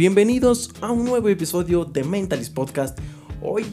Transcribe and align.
bienvenidos 0.00 0.72
a 0.80 0.90
un 0.90 1.04
nuevo 1.04 1.28
episodio 1.28 1.84
de 1.84 2.04
Mentalist 2.04 2.54
Podcast. 2.54 2.98
Hoy 3.42 3.66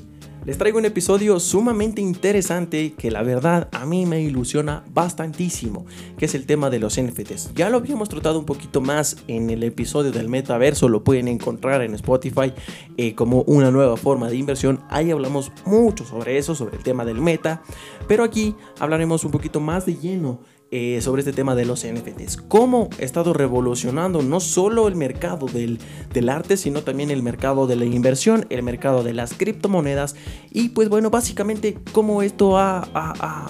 les 0.44 0.58
traigo 0.58 0.78
un 0.78 0.84
episodio 0.84 1.40
sumamente 1.40 2.02
interesante 2.02 2.96
que 2.96 3.12
la 3.12 3.24
verdad 3.24 3.70
a 3.72 3.86
mí 3.86 4.06
me 4.06 4.20
ilusiona 4.20 4.84
bastantísimo, 4.94 5.86
que 6.18 6.26
es 6.26 6.36
el 6.36 6.46
tema 6.46 6.70
de 6.70 6.80
los 6.80 7.02
NFTs. 7.02 7.54
Ya 7.56 7.70
lo 7.70 7.78
habíamos 7.78 8.10
tratado 8.10 8.40
un 8.40 8.46
poquito 8.46 8.82
más 8.82 9.16
en 9.30 9.50
el 9.50 9.64
episodio 9.64 10.12
del 10.12 10.28
metaverso, 10.28 10.90
lo 10.90 11.02
pueden 11.02 11.30
encontrar 11.30 11.82
en 11.82 11.94
Spotify 11.94 12.52
eh, 12.98 13.16
como 13.16 13.44
una 13.44 13.72
nueva 13.72 13.96
forma 13.96 14.28
de 14.28 14.36
inversión. 14.36 14.82
Ahí 14.90 15.12
hablamos 15.12 15.54
mucho 15.64 16.04
sobre 16.04 16.38
eso, 16.38 16.56
sobre 16.56 16.76
el 16.76 16.84
tema 16.84 17.06
del 17.06 17.22
meta, 17.22 17.62
pero 18.06 18.26
aquí 18.26 18.54
hablaremos 18.80 19.24
un 19.24 19.32
poquito 19.32 19.62
más 19.62 19.86
de 19.86 19.96
lleno 19.96 20.42
eh, 20.72 21.00
sobre 21.02 21.22
este 21.22 21.34
tema 21.34 21.56
de 21.56 21.66
los 21.66 21.86
NFTs. 21.86 22.38
Cómo 22.38 22.90
ha 23.00 23.04
estado 23.04 23.34
revolucionando 23.34 24.22
no 24.22 24.40
solo 24.40 24.88
el 24.88 24.96
mercado 24.96 25.48
del, 25.48 25.80
del, 26.14 26.30
arte, 26.30 26.58
sino 26.58 26.82
también 26.82 27.10
el 27.10 27.24
mercado 27.24 27.68
de 27.68 27.76
la 27.78 27.86
inversión, 27.86 28.46
el 28.50 28.64
mercado 28.64 29.04
de 29.04 29.14
las 29.14 29.34
criptomonedas. 29.34 30.16
Y 30.52 30.70
pues 30.70 30.90
bueno, 30.90 31.10
básicamente 31.10 31.78
cómo 31.94 32.22
esto 32.22 32.58
ha, 32.58 32.82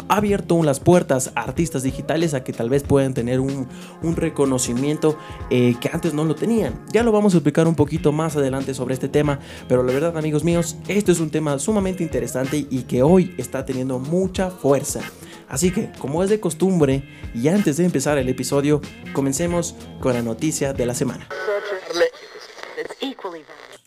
abierto 0.07 0.62
las 0.63 0.80
puertas 0.80 1.31
a 1.35 1.41
artistas 1.41 1.84
digitales 1.84 2.34
a 2.34 2.43
que 2.43 2.53
tal 2.53 2.70
vez 2.70 2.84
puedan 2.84 3.13
tener 3.13 3.40
un, 3.40 3.68
un 4.04 4.15
reconocimiento 4.15 5.18
eh, 5.49 5.76
que 5.79 5.90
antes 5.91 6.13
no 6.13 6.24
lo 6.26 6.35
tenían. 6.35 6.84
Ya 6.91 7.04
lo 7.04 7.12
vamos 7.12 7.34
a 7.34 7.37
explicar 7.37 7.68
un 7.68 7.76
poquito 7.76 8.12
más 8.12 8.35
adelante 8.35 8.74
sobre 8.74 8.93
este 8.93 9.09
tema, 9.09 9.40
pero 9.68 9.84
la 9.84 9.93
verdad 9.93 10.18
amigos 10.18 10.43
míos, 10.43 10.77
esto 10.87 11.12
es 11.12 11.20
un 11.20 11.29
tema 11.29 11.57
sumamente 11.59 12.04
interesante 12.04 12.68
y 12.70 12.84
que 12.84 13.04
hoy 13.04 13.34
está 13.37 13.65
teniendo 13.65 13.99
mucha 13.99 14.49
fuerza. 14.52 15.02
Así 15.49 15.71
que, 15.71 15.91
como 15.99 16.23
es 16.23 16.29
de 16.29 16.40
costumbre, 16.40 17.03
y 17.34 17.48
antes 17.48 17.77
de 17.77 17.85
empezar 17.85 18.17
el 18.17 18.29
episodio, 18.29 18.81
comencemos 19.13 19.76
con 19.99 20.13
la 20.13 20.21
noticia 20.21 20.73
de 20.73 20.85
la 20.85 20.93
semana. 20.93 21.27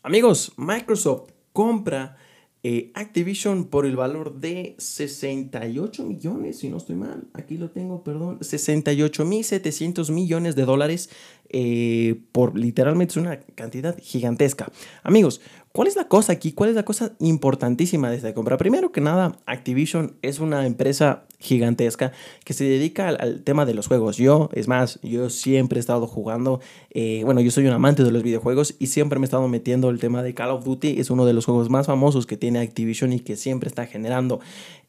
Amigos, 0.03 0.53
Microsoft 0.57 1.31
compra 1.53 2.17
eh, 2.63 2.91
Activision 2.95 3.65
por 3.65 3.87
el 3.87 3.97
valor 3.97 4.41
de 4.41 4.75
68 4.79 6.05
millones, 6.05 6.59
si 6.59 6.69
no 6.69 6.77
estoy 6.77 6.97
mal, 6.97 7.25
aquí 7.33 7.57
lo 7.57 7.71
tengo, 7.71 8.05
perdón, 8.05 8.39
68 8.43 9.25
mil 9.25 9.45
700 9.45 10.11
millones 10.11 10.57
de 10.57 10.67
dólares 10.67 11.09
eh, 11.49 12.21
por 12.33 12.59
literalmente 12.59 13.13
es 13.13 13.17
una 13.17 13.41
cantidad 13.41 13.97
gigantesca. 13.99 14.71
Amigos, 15.03 15.41
¿cuál 15.73 15.89
es 15.89 15.97
la 15.97 16.07
cosa 16.09 16.33
aquí? 16.35 16.53
¿Cuál 16.53 16.69
es 16.69 16.77
la 16.77 16.85
cosa 16.85 17.13
importantísima 17.19 18.11
de 18.11 18.17
esta 18.17 18.35
compra? 18.35 18.59
Primero 18.59 18.93
que 18.93 19.01
nada, 19.01 19.39
Activision 19.47 20.17
es 20.21 20.39
una 20.39 20.67
empresa 20.67 21.27
gigantesca 21.41 22.13
que 22.45 22.53
se 22.53 22.65
dedica 22.65 23.09
al, 23.09 23.43
tema 23.43 23.67
de 23.67 23.75
los 23.75 23.89
juegos. 23.89 24.17
Yo, 24.19 24.51
es 24.53 24.69
más, 24.69 25.01
yo 25.03 25.31
siempre 25.31 25.79
he 25.79 25.81
estado 25.81 26.07
jugando, 26.07 26.61
eh, 26.91 27.23
bueno, 27.25 27.41
yo 27.41 27.51
soy 27.51 27.67
un 27.67 27.73
amante 27.73 28.05
de 28.05 28.13
los 28.13 28.23
videojuegos 28.23 28.77
y 28.79 28.89
siempre 28.89 29.19
me 29.19 29.25
he 29.25 29.29
estado 29.29 29.49
metiendo 29.49 29.91
el 29.91 29.99
tema 29.99 30.23
de 30.23 30.35
Call 30.35 30.51
of 30.51 30.65
Duty. 30.65 31.01
Es 31.01 31.11
uno 31.11 31.25
de 31.25 31.33
los 31.33 31.47
juegos 31.47 31.71
más 31.71 31.87
famosos 31.87 32.27
que 32.27 32.37
tiene 32.37 32.61
Activision 32.61 33.13
y 33.13 33.21
que 33.21 33.37
siempre 33.37 33.69
está 33.69 33.87
generando 33.87 34.41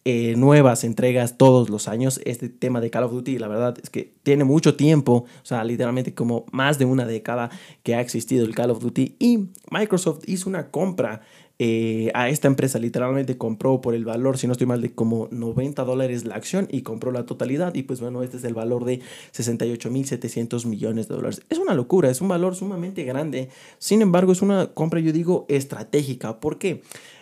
eh, 0.04 0.34
nuevas 0.36 0.84
entregas 0.84 1.38
todos 1.38 1.70
los 1.70 1.88
años. 1.88 2.20
Este 2.26 2.50
tema 2.50 2.82
de 2.82 2.90
Call 2.90 3.04
of 3.04 3.12
Duty, 3.12 3.38
la 3.38 3.48
verdad 3.48 3.78
es 3.82 3.92
que 3.92 4.12
tiene 4.24 4.44
mucho 4.44 4.76
tiempo, 4.76 5.26
o 5.42 5.46
sea, 5.46 5.64
literalmente 5.64 6.16
como 6.16 6.46
más 6.52 6.80
de 6.80 6.86
una 6.86 7.06
década 7.06 7.52
que 7.84 7.94
ha 7.94 8.02
existido 8.02 8.46
el 8.46 8.56
Call 8.56 8.72
of 8.72 8.82
Duty 8.82 9.16
y 9.20 9.50
Microsoft 9.70 10.24
hizo 10.26 10.50
una 10.50 10.72
compra 10.72 11.22
eh, 11.64 12.10
a 12.16 12.28
esta 12.28 12.48
empresa 12.48 12.80
literalmente 12.80 13.38
compró 13.38 13.82
por 13.82 13.94
el 13.94 14.04
valor, 14.04 14.40
si 14.40 14.48
no 14.48 14.54
estoy 14.54 14.66
mal, 14.66 14.82
de 14.82 14.96
como 14.96 15.28
90 15.30 15.84
dólares 15.84 16.26
la 16.26 16.34
acción 16.34 16.68
y 16.72 16.82
compró 16.82 17.12
la 17.12 17.28
totalidad. 17.28 17.76
Y 17.76 17.84
pues 17.84 18.02
bueno, 18.02 18.24
este 18.24 18.38
es 18.38 18.44
el 18.46 18.56
valor 18.56 18.84
de 18.84 19.00
68.700 19.32 20.66
millones 20.66 21.08
de 21.08 21.14
dólares. 21.14 21.44
Es 21.52 21.60
una 21.60 21.76
locura, 21.76 22.10
es 22.10 22.20
un 22.20 22.30
valor 22.30 22.56
sumamente 22.56 23.04
grande. 23.04 23.50
Sin 23.78 24.02
embargo, 24.02 24.32
es 24.32 24.42
una 24.42 24.74
compra, 24.74 25.02
yo 25.02 25.14
digo, 25.14 25.46
estratégica. 25.50 26.40
¿Por 26.40 26.58
qué? 26.58 26.82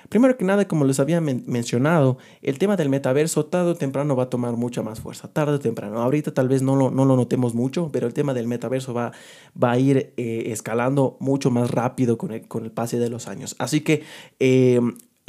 Primero 0.09 0.35
que 0.38 0.44
nada, 0.44 0.67
como 0.67 0.85
les 0.85 1.00
había 1.00 1.21
mencionado, 1.21 2.17
el 2.41 2.57
tema 2.57 2.75
del 2.75 2.89
metaverso 2.89 3.45
tarde 3.45 3.71
o 3.71 3.75
temprano 3.75 4.16
va 4.16 4.23
a 4.23 4.29
tomar 4.29 4.53
mucha 4.53 4.81
más 4.81 5.00
fuerza, 5.00 5.27
tarde 5.31 5.53
o 5.53 5.59
temprano. 5.59 6.01
Ahorita 6.01 6.33
tal 6.33 6.47
vez 6.47 6.63
no 6.63 6.75
lo, 6.75 6.89
no 6.89 7.06
lo 7.06 7.16
notemos 7.16 7.53
mucho, 7.53 7.91
pero 7.91 8.07
el 8.07 8.13
tema 8.16 8.33
del 8.33 8.47
metaverso 8.47 8.91
va, 8.95 9.11
va 9.61 9.71
a 9.71 9.77
ir 9.77 10.13
eh, 10.17 10.45
escalando 10.47 11.16
mucho 11.19 11.51
más 11.51 11.69
rápido 11.69 12.17
con 12.17 12.31
el, 12.31 12.47
con 12.47 12.63
el 12.63 12.71
pase 12.71 12.97
de 12.97 13.09
los 13.09 13.27
años. 13.27 13.56
Así 13.59 13.81
que 13.81 14.01
eh, 14.40 14.79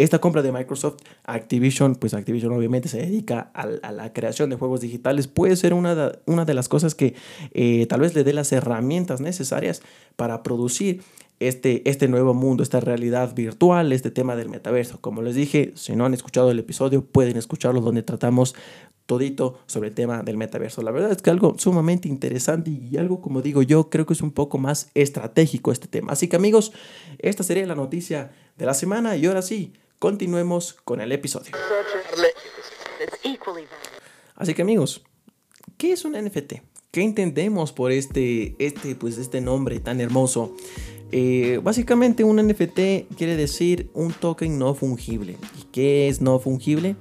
esta 0.02 0.18
compra 0.18 0.40
de 0.40 0.50
Microsoft, 0.50 1.02
Activision, 1.24 1.94
pues 1.94 2.14
Activision 2.14 2.52
obviamente 2.52 2.88
se 2.88 2.98
dedica 2.98 3.50
a, 3.52 3.92
la 3.92 4.12
creación 4.14 4.48
de 4.48 4.56
juegos 4.56 4.80
digitales, 4.80 5.28
puede 5.28 5.56
ser 5.56 5.74
una 5.74 5.94
de, 5.94 6.18
una 6.24 6.46
de 6.46 6.54
las 6.54 6.68
cosas 6.68 6.94
que 6.94 7.14
eh, 7.52 7.86
tal 7.86 8.00
vez 8.00 8.14
le 8.14 8.24
dé 8.24 8.32
las 8.32 8.50
herramientas 8.52 9.20
necesarias 9.20 9.82
para 10.16 10.42
producir 10.42 11.02
este, 11.40 11.88
este 11.88 12.06
nuevo 12.06 12.34
mundo, 12.34 12.62
esta 12.62 12.80
realidad 12.80 13.34
virtual, 13.34 13.92
este 13.92 14.10
tema 14.10 14.36
del 14.36 14.50
metaverso. 14.50 15.00
Como 15.00 15.22
les 15.22 15.34
dije, 15.34 15.72
si 15.74 15.96
no 15.96 16.04
han 16.04 16.14
escuchado 16.14 16.50
el 16.50 16.58
episodio, 16.58 17.02
pueden 17.04 17.38
escucharlo 17.38 17.80
donde 17.80 18.02
tratamos 18.02 18.54
todito 19.06 19.58
sobre 19.66 19.88
el 19.88 19.94
tema 19.94 20.22
del 20.22 20.36
metaverso. 20.36 20.82
La 20.82 20.90
verdad 20.90 21.10
es 21.10 21.22
que 21.22 21.30
algo 21.30 21.56
sumamente 21.58 22.08
interesante 22.08 22.70
y 22.70 22.96
algo, 22.98 23.22
como 23.22 23.40
digo 23.40 23.62
yo, 23.62 23.88
creo 23.88 24.04
que 24.06 24.12
es 24.12 24.20
un 24.20 24.32
poco 24.32 24.58
más 24.58 24.90
estratégico 24.94 25.72
este 25.72 25.88
tema. 25.88 26.12
Así 26.12 26.28
que 26.28 26.36
amigos, 26.36 26.72
esta 27.18 27.42
sería 27.42 27.66
la 27.66 27.74
noticia 27.74 28.30
de 28.56 28.66
la 28.66 28.74
semana 28.74 29.16
y 29.16 29.24
ahora 29.26 29.42
sí, 29.42 29.72
continuemos 29.98 30.74
con 30.84 31.00
el 31.00 31.10
episodio. 31.10 31.52
Así 34.36 34.54
que 34.54 34.62
amigos, 34.62 35.02
¿qué 35.78 35.92
es 35.92 36.04
un 36.04 36.12
NFT? 36.12 36.52
¿Qué 36.90 37.02
entendemos 37.02 37.72
por 37.72 37.92
este, 37.92 38.56
este, 38.58 38.94
pues, 38.94 39.16
este 39.16 39.40
nombre 39.40 39.80
tan 39.80 40.00
hermoso? 40.00 40.54
Eh, 41.12 41.60
básicamente 41.62 42.24
un 42.24 42.36
NFT 42.36 43.14
quiere 43.16 43.36
decir 43.36 43.90
un 43.94 44.12
token 44.12 44.58
no 44.58 44.74
fungible. 44.74 45.36
¿Y 45.58 45.64
qué 45.72 46.08
es 46.08 46.20
no 46.20 46.38
fungible? 46.38 46.96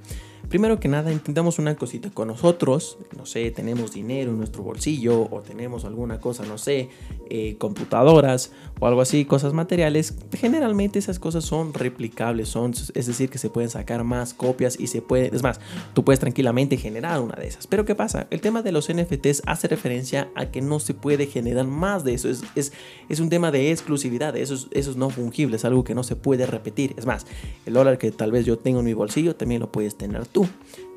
Primero 0.50 0.80
que 0.80 0.88
nada, 0.88 1.12
intentamos 1.12 1.60
una 1.60 1.76
cosita 1.76 2.10
con 2.10 2.26
nosotros, 2.26 2.98
no 3.16 3.24
sé, 3.24 3.52
tenemos 3.52 3.92
dinero 3.92 4.32
en 4.32 4.38
nuestro 4.38 4.64
bolsillo 4.64 5.28
o 5.30 5.42
tenemos 5.42 5.84
alguna 5.84 6.18
cosa, 6.18 6.44
no 6.44 6.58
sé, 6.58 6.88
eh, 7.30 7.54
computadoras 7.56 8.50
o 8.80 8.88
algo 8.88 9.00
así, 9.00 9.24
cosas 9.24 9.52
materiales. 9.52 10.16
Generalmente 10.32 10.98
esas 10.98 11.20
cosas 11.20 11.44
son 11.44 11.72
replicables, 11.72 12.48
son, 12.48 12.72
es 12.94 13.06
decir, 13.06 13.30
que 13.30 13.38
se 13.38 13.48
pueden 13.48 13.70
sacar 13.70 14.02
más 14.02 14.34
copias 14.34 14.80
y 14.80 14.88
se 14.88 15.02
puede, 15.02 15.32
es 15.32 15.44
más, 15.44 15.60
tú 15.94 16.04
puedes 16.04 16.18
tranquilamente 16.18 16.76
generar 16.76 17.20
una 17.20 17.36
de 17.36 17.46
esas. 17.46 17.68
Pero 17.68 17.84
¿qué 17.84 17.94
pasa? 17.94 18.26
El 18.30 18.40
tema 18.40 18.62
de 18.62 18.72
los 18.72 18.92
NFTs 18.92 19.42
hace 19.46 19.68
referencia 19.68 20.32
a 20.34 20.46
que 20.46 20.62
no 20.62 20.80
se 20.80 20.94
puede 20.94 21.26
generar 21.26 21.68
más 21.68 22.02
de 22.02 22.14
eso. 22.14 22.28
Es, 22.28 22.42
es, 22.56 22.72
es 23.08 23.20
un 23.20 23.28
tema 23.28 23.52
de 23.52 23.70
exclusividad, 23.70 24.36
eso 24.36 24.54
es, 24.54 24.66
eso 24.72 24.90
es 24.90 24.96
no 24.96 25.10
fungible, 25.10 25.54
es 25.54 25.64
algo 25.64 25.84
que 25.84 25.94
no 25.94 26.02
se 26.02 26.16
puede 26.16 26.44
repetir. 26.44 26.94
Es 26.96 27.06
más, 27.06 27.24
el 27.66 27.74
dólar 27.74 27.98
que 27.98 28.10
tal 28.10 28.32
vez 28.32 28.46
yo 28.46 28.58
tengo 28.58 28.80
en 28.80 28.86
mi 28.86 28.94
bolsillo 28.94 29.36
también 29.36 29.60
lo 29.60 29.70
puedes 29.70 29.96
tener 29.96 30.26
tú. 30.26 30.39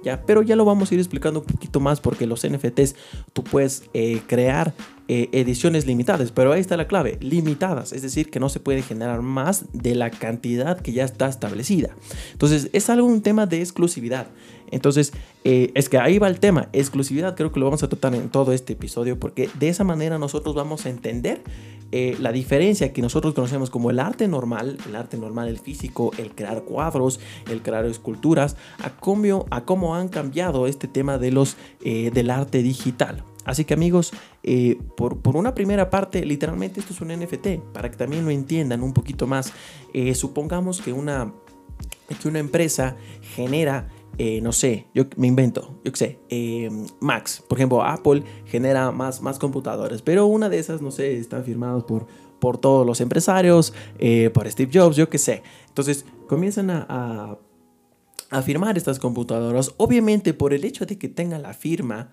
¿Ya? 0.04 0.26
Pero 0.26 0.42
ya 0.42 0.56
lo 0.56 0.66
vamos 0.66 0.92
a 0.92 0.94
ir 0.94 1.00
explicando 1.00 1.40
un 1.40 1.46
poquito 1.46 1.80
más 1.80 2.00
porque 2.00 2.28
los 2.28 2.48
NFTs 2.48 2.96
tú 3.34 3.44
puedes 3.44 3.84
eh, 3.94 4.22
crear 4.28 4.74
eh, 5.09 5.28
ediciones 5.34 5.86
limitadas, 5.86 6.31
pero 6.31 6.53
ahí 6.53 6.62
está 6.62 6.78
la 6.78 6.88
clave, 6.88 7.18
limitadas, 7.19 7.91
es 7.91 8.03
decir, 8.03 8.31
que 8.31 8.40
no 8.40 8.47
se 8.47 8.62
puede 8.62 8.81
generar 8.81 9.22
más 9.22 9.66
de 9.74 9.96
la 9.96 10.09
cantidad 10.09 10.80
que 10.80 10.94
ya 10.94 11.03
está 11.03 11.28
establecida. 11.28 11.90
Entonces, 12.31 12.69
es 12.72 12.90
algo 12.90 13.06
un 13.06 13.22
tema 13.22 13.46
de 13.46 13.59
exclusividad. 13.59 14.28
Entonces, 14.72 15.12
eh, 15.44 15.72
es 15.75 15.90
que 15.90 15.97
ahí 15.97 16.19
va 16.19 16.30
el 16.30 16.40
tema, 16.40 16.69
exclusividad, 16.72 17.36
creo 17.36 17.52
que 17.52 17.59
lo 17.59 17.66
vamos 17.66 17.84
a 17.84 17.90
tratar 17.90 18.16
en 18.16 18.30
todo 18.30 18.54
este 18.54 18.74
episodio, 18.74 19.19
porque 19.19 19.50
de 19.60 19.68
esa 19.68 19.83
manera 19.83 20.18
nosotros 20.18 20.56
vamos 20.56 20.86
a 20.86 20.89
entender 20.89 21.42
eh, 21.92 22.16
la 22.22 22.31
diferencia 22.31 22.94
que 22.94 23.01
nosotros 23.01 23.33
conocemos 23.33 23.69
como 23.69 23.89
el 23.89 24.00
arte 24.00 24.30
normal, 24.30 24.77
el 24.88 24.95
arte 24.95 25.18
normal, 25.18 25.50
el 25.50 25.60
físico, 25.60 26.12
el 26.18 26.31
crear 26.33 26.63
cuadros, 26.63 27.19
el 27.51 27.62
crear 27.62 27.83
esculturas, 27.86 28.56
a 28.81 28.89
cómo, 28.89 29.48
a 29.51 29.66
cómo 29.66 29.98
han 29.98 30.07
cambiado 30.07 30.66
este 30.66 30.88
tema 30.88 31.18
de 31.18 31.31
los, 31.31 31.57
del 31.83 32.30
arte 32.30 32.63
digital. 32.63 33.25
Así 33.45 33.66
que 33.66 33.74
amigos, 33.74 34.13
eh, 34.44 34.78
por, 34.95 35.18
una 35.36 35.54
primera 35.54 35.90
parte, 35.90 36.25
literalmente 36.25 36.80
esto 36.80 36.94
es 36.94 37.01
un 37.01 37.10
NFT, 37.10 37.72
para 37.74 37.90
que 37.92 37.98
también 37.98 38.25
lo 38.25 38.31
entiendan 38.31 38.84
un 38.84 38.94
poquito 38.94 39.28
más. 39.28 39.54
Eh, 39.94 40.16
supongamos 40.16 40.81
que 40.81 40.94
una, 40.94 41.34
que 42.22 42.28
una 42.28 42.40
empresa 42.40 42.95
genera, 43.36 43.90
eh, 44.18 44.40
no 44.42 44.51
sé, 44.51 44.88
yo 44.94 45.06
me 45.18 45.28
invento, 45.28 45.80
yo 45.84 45.92
qué 45.92 45.98
sé, 45.98 46.19
Max, 47.00 47.44
por 47.48 47.57
ejemplo, 47.57 47.84
Apple 47.84 48.24
genera 48.45 48.92
más, 48.92 49.22
más 49.22 49.40
computadores, 49.40 50.01
pero 50.01 50.25
una 50.25 50.50
de 50.50 50.60
esas, 50.60 50.81
no 50.81 50.92
sé, 50.92 51.18
están 51.18 51.44
firmados 51.44 51.84
por, 51.84 52.07
por 52.39 52.57
todos 52.57 52.86
los 52.86 53.01
empresarios, 53.01 53.74
por 54.34 54.50
Steve 54.50 54.72
Jobs, 54.74 54.96
yo 54.96 55.10
qué 55.10 55.18
sé. 55.18 55.44
Entonces 55.68 56.06
comienzan 56.28 56.69
a, 56.69 57.38
a 58.34 58.42
firmar 58.42 58.78
estas 58.78 59.00
computadoras. 59.00 59.74
Obviamente 59.78 60.34
por 60.34 60.54
el 60.54 60.66
hecho 60.66 60.86
de 60.86 60.98
que 60.98 61.07
tenga 61.07 61.38
la 61.38 61.54
firma, 61.54 62.12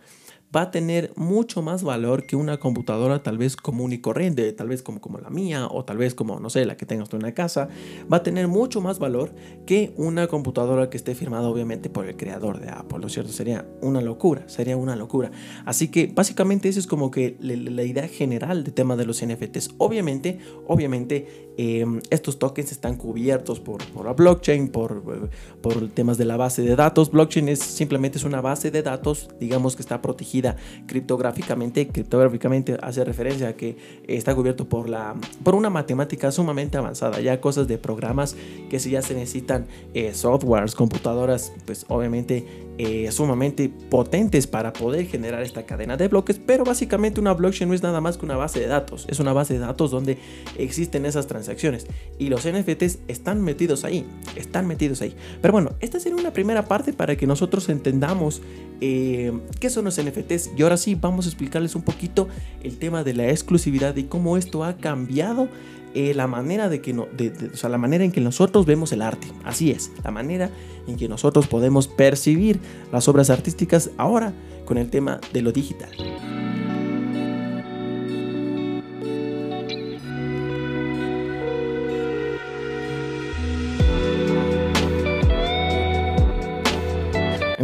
va 0.55 0.63
a 0.63 0.71
tener 0.71 1.13
mucho 1.17 1.63
más 1.63 1.83
valor 1.83 2.25
que 2.25 2.37
una 2.37 2.59
computadora 2.59 3.23
tal 3.23 3.39
vez 3.39 3.57
común 3.57 3.93
y 3.93 3.99
corriente, 3.99 4.53
tal 4.53 4.69
vez 4.69 4.83
como, 4.83 5.19
la 5.19 5.31
mía 5.31 5.69
o 5.71 5.85
tal 5.85 5.99
vez 5.99 6.15
como, 6.15 6.41
no 6.41 6.51
sé, 6.51 6.65
la 6.65 6.77
que 6.77 6.87
tengas 6.87 7.09
tú 7.09 7.17
en 7.17 7.23
la 7.23 7.35
casa, 7.35 7.69
va 8.13 8.19
a 8.19 8.23
tener 8.23 8.49
mucho 8.49 8.81
más 8.81 8.99
valor 8.99 9.33
que 9.67 9.93
una 9.97 10.27
computadora 10.27 10.91
que 10.91 10.97
esté 10.97 11.15
firmada 11.15 11.49
obviamente 11.49 11.89
por 11.89 12.07
el 12.07 12.17
creador 12.17 12.61
de 12.61 12.71
Apple, 12.71 12.99
¿no 12.99 13.07
es 13.07 13.13
cierto? 13.13 13.33
Sería 13.33 13.67
una 13.81 14.01
locura, 14.01 14.49
sería 14.49 14.77
una 14.77 14.97
locura. 14.97 15.31
Así 15.65 15.89
que 15.89 16.07
básicamente 16.13 16.69
esa 16.69 16.81
es 16.81 16.87
como 16.87 17.11
que 17.11 17.37
la, 17.41 17.81
idea 17.81 18.09
general 18.09 18.65
del 18.65 18.75
tema 18.75 18.97
de 18.97 19.07
los 19.07 19.25
NFTs. 19.25 19.75
Obviamente, 19.79 20.39
obviamente 20.67 21.53
em, 21.57 22.01
estos 22.11 22.39
tokens 22.39 22.73
están 22.73 22.97
cubiertos 22.97 23.59
por, 23.61 23.85
por 23.93 24.07
la 24.07 24.13
blockchain, 24.13 24.69
por, 24.69 25.31
por 25.61 25.89
temas 25.89 26.19
de 26.19 26.25
la 26.25 26.37
base 26.37 26.63
de 26.63 26.77
datos. 26.77 27.11
Blockchain 27.11 27.49
es 27.49 27.61
simplemente 27.61 28.19
es 28.19 28.25
una 28.25 28.41
base 28.41 28.71
de 28.71 28.83
datos, 28.83 29.31
digamos 29.39 29.77
que 29.77 29.83
está 29.83 30.03
protegida 30.03 30.40
criptográficamente. 30.87 31.89
Criptográficamente 31.89 32.77
hace 32.83 33.05
referencia 33.05 33.49
a 33.49 33.53
que 33.55 33.77
está 34.07 34.35
cubierto 34.35 34.69
por, 34.69 34.89
la, 34.89 35.15
por 35.43 35.55
una 35.55 35.71
matemática 35.71 36.31
sumamente 36.31 36.79
avanzada. 36.79 37.21
Ya 37.21 37.41
cosas 37.41 37.69
de 37.69 37.79
programas 37.79 38.37
que 38.69 38.79
si 38.79 38.91
ya 38.91 39.03
se 39.03 39.15
necesitan 39.15 39.67
eh, 39.95 40.15
softwares, 40.15 40.75
computadoras, 40.75 41.53
pues 41.67 41.85
obviamente 41.89 42.45
eh, 42.83 43.13
sumamente 43.13 43.69
potentes 43.69 44.47
para 44.47 44.73
poder 44.73 45.05
generar 45.05 45.43
esta 45.43 45.67
cadena 45.67 45.99
de 45.99 46.09
bloques, 46.09 46.39
pero 46.39 46.65
básicamente 46.65 47.21
una 47.21 47.35
blockchain 47.35 47.69
no 47.69 47.75
es 47.75 47.83
nada 47.83 48.01
más 48.01 48.17
que 48.17 48.25
una 48.25 48.39
base 48.39 48.59
de 48.59 48.69
datos, 48.69 49.05
es 49.11 49.21
una 49.21 49.35
base 49.35 49.53
de 49.53 49.61
datos 49.61 49.91
donde 49.91 50.17
existen 50.57 51.05
esas 51.05 51.27
transacciones 51.27 51.87
y 52.19 52.31
los 52.31 52.49
NFTs 52.49 53.01
están 53.07 53.43
metidos 53.43 53.85
ahí, 53.85 54.07
están 54.35 54.67
metidos 54.67 55.03
ahí. 55.03 55.15
Pero 55.43 55.53
bueno, 55.53 55.73
esta 55.81 56.01
sería 56.01 56.17
una 56.17 56.33
primera 56.33 56.69
parte 56.69 56.95
para 56.95 57.17
que 57.17 57.27
nosotros 57.27 57.69
entendamos 57.69 58.41
eh, 58.81 59.31
qué 59.61 59.69
son 59.69 59.85
los 59.85 60.01
NFTs 60.01 60.53
y 60.57 60.63
ahora 60.63 60.79
sí 60.79 60.95
vamos 60.95 61.27
a 61.27 61.29
explicarles 61.29 61.75
un 61.75 61.83
poquito 61.83 62.29
el 62.63 62.79
tema 62.79 63.05
de 63.05 63.13
la 63.13 63.29
exclusividad 63.29 63.95
y 63.97 64.05
cómo 64.05 64.39
esto 64.39 64.65
ha 64.65 64.79
cambiado 64.79 65.49
eh, 65.95 66.15
la 66.15 66.27
manera 66.27 66.69
de 66.69 66.81
que 66.81 66.93
no, 66.93 67.03
o 67.03 67.57
sea, 67.57 67.71
la 67.71 67.79
manera 67.79 68.05
en 68.05 68.13
que 68.13 68.21
nosotros 68.21 68.67
vemos 68.67 68.93
el 68.93 69.03
arte. 69.03 69.27
Así 69.45 69.71
es, 69.71 69.93
la 70.05 70.11
manera 70.11 70.51
en 70.87 70.97
que 70.97 71.09
nosotros 71.09 71.47
podemos 71.47 71.89
percibir 71.89 72.61
las 72.93 73.09
obras 73.09 73.31
artísticas 73.31 73.91
ahora 73.97 74.33
con 74.65 74.79
el 74.79 74.91
tema 74.91 75.21
de 75.33 75.43
lo 75.43 75.53
digital. 75.53 75.91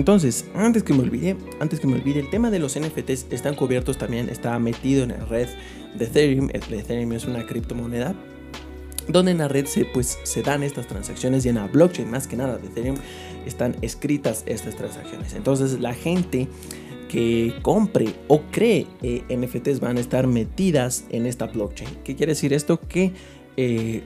Entonces, 0.07 0.45
antes 0.55 0.85
que 0.85 0.95
me 0.95 1.03
olvide, 1.03 1.37
antes 1.59 1.81
que 1.81 1.89
me 1.89 1.95
olvide, 1.95 2.21
el 2.21 2.31
tema 2.31 2.49
de 2.53 2.61
los 2.61 2.79
NFTs 2.79 3.27
están 3.33 3.57
cubiertos 3.57 3.99
también, 3.99 4.29
está 4.29 4.57
metido 4.61 5.03
en 5.03 5.09
la 5.09 5.25
red 5.25 5.49
de 5.97 6.05
Ethereum. 6.05 6.49
Ethereum 6.53 7.11
es 7.11 7.25
una 7.25 7.45
criptomoneda 7.45 8.15
donde 9.09 9.33
en 9.33 9.39
la 9.39 9.49
red 9.49 9.67
se, 9.67 9.85
pues, 9.85 10.17
se 10.23 10.43
dan 10.43 10.63
estas 10.63 10.87
transacciones 10.87 11.45
y 11.45 11.49
en 11.49 11.57
la 11.57 11.67
blockchain 11.67 12.09
más 12.09 12.29
que 12.29 12.37
nada 12.37 12.57
de 12.57 12.69
Ethereum 12.69 12.95
están 13.47 13.75
escritas 13.83 14.45
estas 14.47 14.77
transacciones. 14.77 15.35
Entonces 15.35 15.81
la 15.81 15.93
gente 15.93 16.47
que 17.09 17.55
compre 17.63 18.15
o 18.29 18.43
cree 18.53 18.87
eh, 19.03 19.25
NFTs 19.29 19.81
van 19.81 19.97
a 19.97 20.01
estar 20.01 20.29
metidas 20.29 21.05
en 21.11 21.27
esta 21.27 21.47
blockchain. 21.47 21.91
¿Qué 22.05 22.15
quiere 22.15 22.31
decir 22.31 22.53
esto? 22.53 22.79
Que 22.79 23.11
eh, 23.57 24.03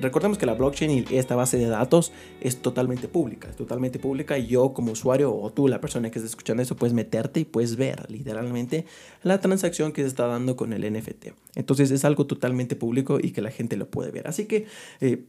recordemos 0.00 0.38
que 0.38 0.46
la 0.46 0.54
blockchain 0.54 0.90
y 1.08 1.16
esta 1.16 1.34
base 1.34 1.58
de 1.58 1.66
datos 1.66 2.12
es 2.40 2.58
totalmente 2.58 3.08
pública, 3.08 3.48
es 3.48 3.56
totalmente 3.56 3.98
pública. 3.98 4.38
Y 4.38 4.46
yo 4.46 4.72
como 4.72 4.92
usuario 4.92 5.34
o 5.34 5.52
tú, 5.52 5.68
la 5.68 5.80
persona 5.80 6.10
que 6.10 6.18
está 6.18 6.28
escuchando 6.28 6.62
eso, 6.62 6.76
puedes 6.76 6.94
meterte 6.94 7.40
y 7.40 7.44
puedes 7.44 7.76
ver 7.76 8.10
literalmente 8.10 8.86
la 9.22 9.40
transacción 9.40 9.92
que 9.92 10.02
se 10.02 10.08
está 10.08 10.26
dando 10.26 10.56
con 10.56 10.72
el 10.72 10.90
NFT. 10.92 11.28
Entonces 11.56 11.90
es 11.90 12.04
algo 12.04 12.26
totalmente 12.26 12.76
público 12.76 13.18
y 13.20 13.32
que 13.32 13.42
la 13.42 13.50
gente 13.50 13.76
lo 13.76 13.88
puede 13.88 14.10
ver. 14.10 14.28
Así 14.28 14.46
que... 14.46 14.66
Eh, 15.00 15.24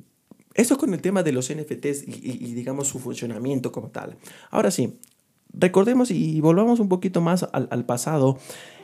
eso 0.53 0.77
con 0.77 0.94
el 0.94 1.01
tema 1.01 1.21
de 1.21 1.33
los 1.33 1.53
NFTs 1.53 2.07
y, 2.07 2.53
digamos 2.53 2.88
su 2.88 3.00
funcionamiento 3.00 3.73
como 3.73 3.89
tal. 3.89 4.15
Ahora 4.50 4.71
sí, 4.71 5.00
recordemos 5.51 6.11
y 6.11 6.39
volvamos 6.39 6.79
un 6.79 6.88
poquito 6.88 7.19
más 7.19 7.45
al, 7.51 7.85
pasado. 7.85 8.38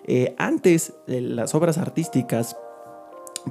Eh, 0.05 0.35
antes 0.37 0.93
las 1.07 1.55
obras 1.55 1.77
artísticas 1.77 2.57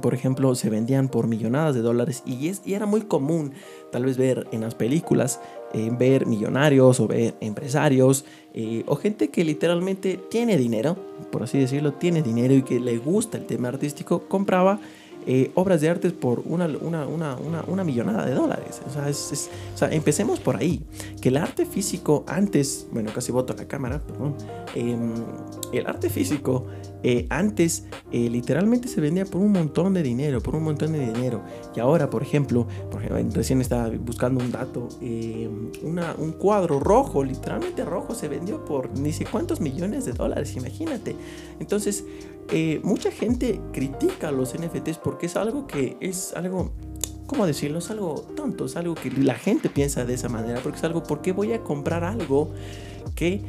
por 0.01 0.13
ejemplo, 0.13 0.55
se 0.55 0.69
vendían 0.69 1.09
por 1.09 1.27
millonadas 1.27 1.75
de 1.75 1.81
dólares 1.81 2.23
y, 2.25 2.47
es, 2.47 2.61
y 2.65 2.75
era 2.75 2.85
muy 2.85 3.01
común 3.01 3.53
tal 3.91 4.05
vez 4.05 4.17
ver 4.17 4.47
en 4.51 4.61
las 4.61 4.75
películas, 4.75 5.41
eh, 5.73 5.89
ver 5.91 6.25
millonarios 6.25 6.99
o 6.99 7.07
ver 7.07 7.35
empresarios 7.41 8.25
eh, 8.53 8.83
o 8.87 8.95
gente 8.95 9.29
que 9.29 9.43
literalmente 9.43 10.17
tiene 10.29 10.57
dinero, 10.57 10.95
por 11.31 11.43
así 11.43 11.59
decirlo, 11.59 11.93
tiene 11.93 12.21
dinero 12.21 12.53
y 12.53 12.63
que 12.63 12.79
le 12.79 12.97
gusta 12.97 13.37
el 13.37 13.45
tema 13.45 13.67
artístico, 13.67 14.27
compraba 14.27 14.79
eh, 15.27 15.51
obras 15.55 15.81
de 15.81 15.89
arte 15.89 16.09
por 16.11 16.41
una, 16.45 16.65
una, 16.67 17.05
una, 17.07 17.37
una, 17.67 17.83
millonada 17.83 18.25
de 18.25 18.33
dólares. 18.33 18.81
O 18.87 18.91
sea, 18.91 19.07
es, 19.09 19.49
o 19.73 19.77
sea, 19.77 19.91
empecemos 19.91 20.39
por 20.39 20.55
ahí. 20.57 20.83
Que 21.21 21.29
el 21.29 21.37
arte 21.37 21.65
físico 21.65 22.23
antes, 22.27 22.87
bueno, 22.91 23.11
casi 23.13 23.31
voto 23.31 23.53
la 23.55 23.67
cámara, 23.67 23.99
perdón. 23.99 24.35
Em, 24.75 25.13
el 25.73 25.87
arte 25.87 26.09
físico 26.09 26.65
eh, 27.03 27.25
antes 27.29 27.85
eh, 28.11 28.29
literalmente 28.29 28.87
se 28.87 29.01
vendía 29.01 29.25
por 29.25 29.41
un 29.41 29.51
montón 29.51 29.93
de 29.93 30.03
dinero, 30.03 30.41
por 30.41 30.55
un 30.55 30.63
montón 30.63 30.93
de 30.93 30.99
dinero. 30.99 31.41
Y 31.75 31.79
ahora, 31.79 32.09
por 32.09 32.23
ejemplo, 32.23 32.67
por 32.89 33.03
ejemplo 33.03 33.31
recién 33.33 33.61
estaba 33.61 33.89
buscando 33.89 34.43
un 34.43 34.51
dato, 34.51 34.87
em, 35.01 35.71
un 35.83 36.31
cuadro 36.33 36.79
rojo, 36.79 37.23
literalmente 37.23 37.85
rojo, 37.85 38.13
se 38.15 38.27
vendió 38.27 38.63
por 38.65 38.97
ni 38.97 39.13
sé 39.13 39.25
cuántos 39.25 39.61
millones 39.61 40.05
de 40.05 40.13
dólares, 40.13 40.55
imagínate. 40.55 41.15
Entonces, 41.59 42.05
eh, 42.49 42.81
mucha 42.83 43.11
gente 43.11 43.61
critica 43.71 44.31
los 44.31 44.53
NFTs 44.53 44.97
porque 44.97 45.25
es 45.25 45.35
algo 45.35 45.67
que 45.67 45.97
es 45.99 46.33
algo, 46.33 46.71
¿cómo 47.27 47.45
decirlo? 47.45 47.79
Es 47.79 47.89
algo 47.89 48.15
tonto, 48.35 48.65
es 48.65 48.75
algo 48.75 48.95
que 48.95 49.11
la 49.11 49.35
gente 49.35 49.69
piensa 49.69 50.05
de 50.05 50.13
esa 50.13 50.29
manera, 50.29 50.59
porque 50.61 50.77
es 50.77 50.83
algo, 50.83 51.03
¿por 51.03 51.21
qué 51.21 51.31
voy 51.31 51.53
a 51.53 51.61
comprar 51.63 52.03
algo 52.03 52.51
que 53.21 53.39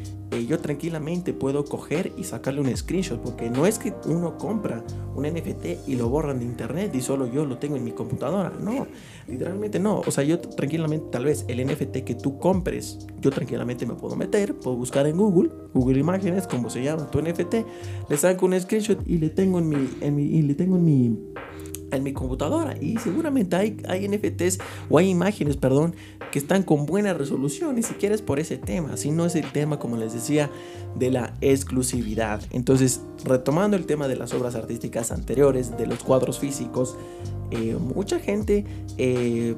yo 0.46 0.58
tranquilamente 0.58 1.32
puedo 1.32 1.64
coger 1.64 2.12
y 2.18 2.24
sacarle 2.24 2.60
un 2.60 2.76
screenshot, 2.76 3.18
porque 3.22 3.48
no 3.48 3.64
es 3.66 3.78
que 3.78 3.94
uno 4.04 4.36
compra 4.36 4.84
un 5.14 5.24
NFT 5.24 5.88
y 5.88 5.96
lo 5.96 6.10
borran 6.10 6.40
de 6.40 6.44
internet 6.44 6.94
y 6.94 7.00
solo 7.00 7.26
yo 7.26 7.46
lo 7.46 7.56
tengo 7.56 7.76
en 7.76 7.84
mi 7.84 7.92
computadora, 7.92 8.52
no, 8.60 8.86
literalmente 9.26 9.78
no, 9.78 10.00
o 10.00 10.10
sea, 10.10 10.24
yo 10.24 10.38
tranquilamente, 10.38 11.06
tal 11.10 11.24
vez 11.24 11.46
el 11.48 11.66
NFT 11.66 12.04
que 12.04 12.14
tú 12.14 12.38
compres, 12.38 13.06
yo 13.20 13.30
tranquilamente 13.30 13.86
me 13.86 13.94
puedo 13.94 14.14
meter, 14.14 14.54
puedo 14.54 14.76
buscar 14.76 15.06
en 15.06 15.16
Google, 15.16 15.50
Google 15.72 15.98
Imágenes, 15.98 16.46
como 16.46 16.68
se 16.68 16.82
llama 16.82 17.10
tu 17.10 17.22
NFT, 17.22 17.54
le 18.10 18.16
saco 18.18 18.44
un 18.44 18.60
screenshot 18.60 18.98
y 19.06 19.16
le 19.16 19.30
tengo 19.30 19.58
en 19.58 19.70
mi, 19.70 19.88
en 20.02 20.14
mi 20.14 20.24
y 20.24 20.42
le 20.42 20.54
tengo 20.54 20.76
en 20.76 20.84
mi 20.84 21.18
en 21.96 22.02
mi 22.02 22.12
computadora 22.12 22.76
y 22.80 22.98
seguramente 22.98 23.56
hay, 23.56 23.76
hay 23.88 24.08
NFTs 24.08 24.58
o 24.88 24.98
hay 24.98 25.08
imágenes, 25.08 25.56
perdón, 25.56 25.94
que 26.30 26.38
están 26.38 26.62
con 26.62 26.86
buena 26.86 27.14
resolución 27.14 27.78
y 27.78 27.82
si 27.82 27.94
quieres 27.94 28.22
por 28.22 28.40
ese 28.40 28.56
tema, 28.56 28.96
si 28.96 29.10
no 29.10 29.26
es 29.26 29.34
el 29.36 29.50
tema, 29.52 29.78
como 29.78 29.96
les 29.96 30.12
decía, 30.12 30.50
de 30.96 31.10
la 31.10 31.34
exclusividad. 31.40 32.42
Entonces, 32.50 33.02
retomando 33.24 33.76
el 33.76 33.86
tema 33.86 34.08
de 34.08 34.16
las 34.16 34.32
obras 34.34 34.54
artísticas 34.54 35.12
anteriores, 35.12 35.76
de 35.76 35.86
los 35.86 36.02
cuadros 36.02 36.38
físicos, 36.38 36.96
eh, 37.50 37.76
mucha 37.78 38.18
gente... 38.18 38.64
Eh, 38.98 39.54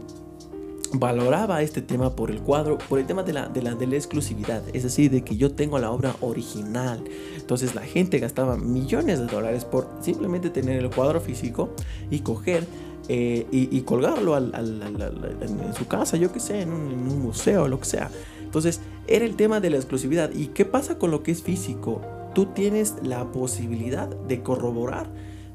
valoraba 0.98 1.62
este 1.62 1.82
tema 1.82 2.14
por 2.14 2.30
el 2.30 2.40
cuadro, 2.40 2.78
por 2.78 2.98
el 2.98 3.06
tema 3.06 3.22
de 3.22 3.32
la, 3.32 3.48
de 3.48 3.62
la, 3.62 3.74
de 3.74 3.86
la 3.86 3.96
exclusividad, 3.96 4.62
es 4.72 4.82
decir, 4.82 5.10
de 5.10 5.22
que 5.22 5.36
yo 5.36 5.52
tengo 5.52 5.78
la 5.78 5.90
obra 5.90 6.14
original. 6.20 7.02
Entonces 7.36 7.74
la 7.74 7.82
gente 7.82 8.18
gastaba 8.18 8.56
millones 8.56 9.18
de 9.18 9.26
dólares 9.26 9.64
por 9.64 9.88
simplemente 10.00 10.50
tener 10.50 10.78
el 10.78 10.90
cuadro 10.90 11.20
físico 11.20 11.70
y 12.10 12.20
coger 12.20 12.64
eh, 13.08 13.46
y, 13.50 13.80
colgarlo 13.82 14.36
en 14.38 15.74
su 15.76 15.86
casa, 15.86 16.16
yo 16.16 16.32
que 16.32 16.40
sé, 16.40 16.62
en 16.62 16.72
un, 16.72 16.90
en 16.90 17.00
un 17.00 17.20
museo, 17.20 17.68
lo 17.68 17.78
que 17.78 17.84
sea. 17.84 18.10
Entonces 18.42 18.80
era 19.06 19.24
el 19.24 19.36
tema 19.36 19.60
de 19.60 19.70
la 19.70 19.76
exclusividad. 19.76 20.30
¿Y 20.32 20.48
qué 20.48 20.64
pasa 20.64 20.98
con 20.98 21.10
lo 21.10 21.22
que 21.22 21.32
es 21.32 21.42
físico? 21.42 22.00
Tú 22.34 22.46
tienes 22.46 22.94
la 23.02 23.30
posibilidad 23.30 24.08
de 24.08 24.42
corroborar 24.42 25.08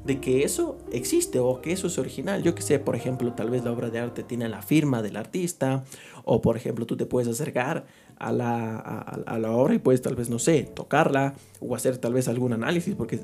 de 0.04 0.20
que 0.20 0.44
eso 0.44 0.78
existe 0.92 1.38
o 1.38 1.60
que 1.60 1.72
eso 1.72 1.86
es 1.86 1.98
original. 1.98 2.42
Yo 2.42 2.54
que 2.54 2.62
sé, 2.62 2.78
por 2.78 2.96
ejemplo, 2.96 3.32
tal 3.32 3.50
vez 3.50 3.64
la 3.64 3.72
obra 3.72 3.90
de 3.90 3.98
arte 3.98 4.22
tiene 4.22 4.48
la 4.48 4.62
firma 4.62 5.02
del 5.02 5.16
artista 5.16 5.84
o 6.24 6.40
por 6.40 6.56
ejemplo 6.56 6.86
tú 6.86 6.96
te 6.96 7.06
puedes 7.06 7.28
acercar 7.28 7.86
a 8.20 8.32
la, 8.32 8.76
a, 8.76 9.38
la 9.38 9.50
obra 9.52 9.74
y 9.74 9.78
puedes 9.78 10.02
tal 10.02 10.14
vez, 10.14 10.28
no 10.28 10.38
sé, 10.38 10.70
tocarla 10.74 11.34
o 11.58 11.74
hacer 11.74 11.96
tal 11.96 12.12
vez 12.12 12.28
algún 12.28 12.52
análisis 12.52 12.94
porque 12.94 13.18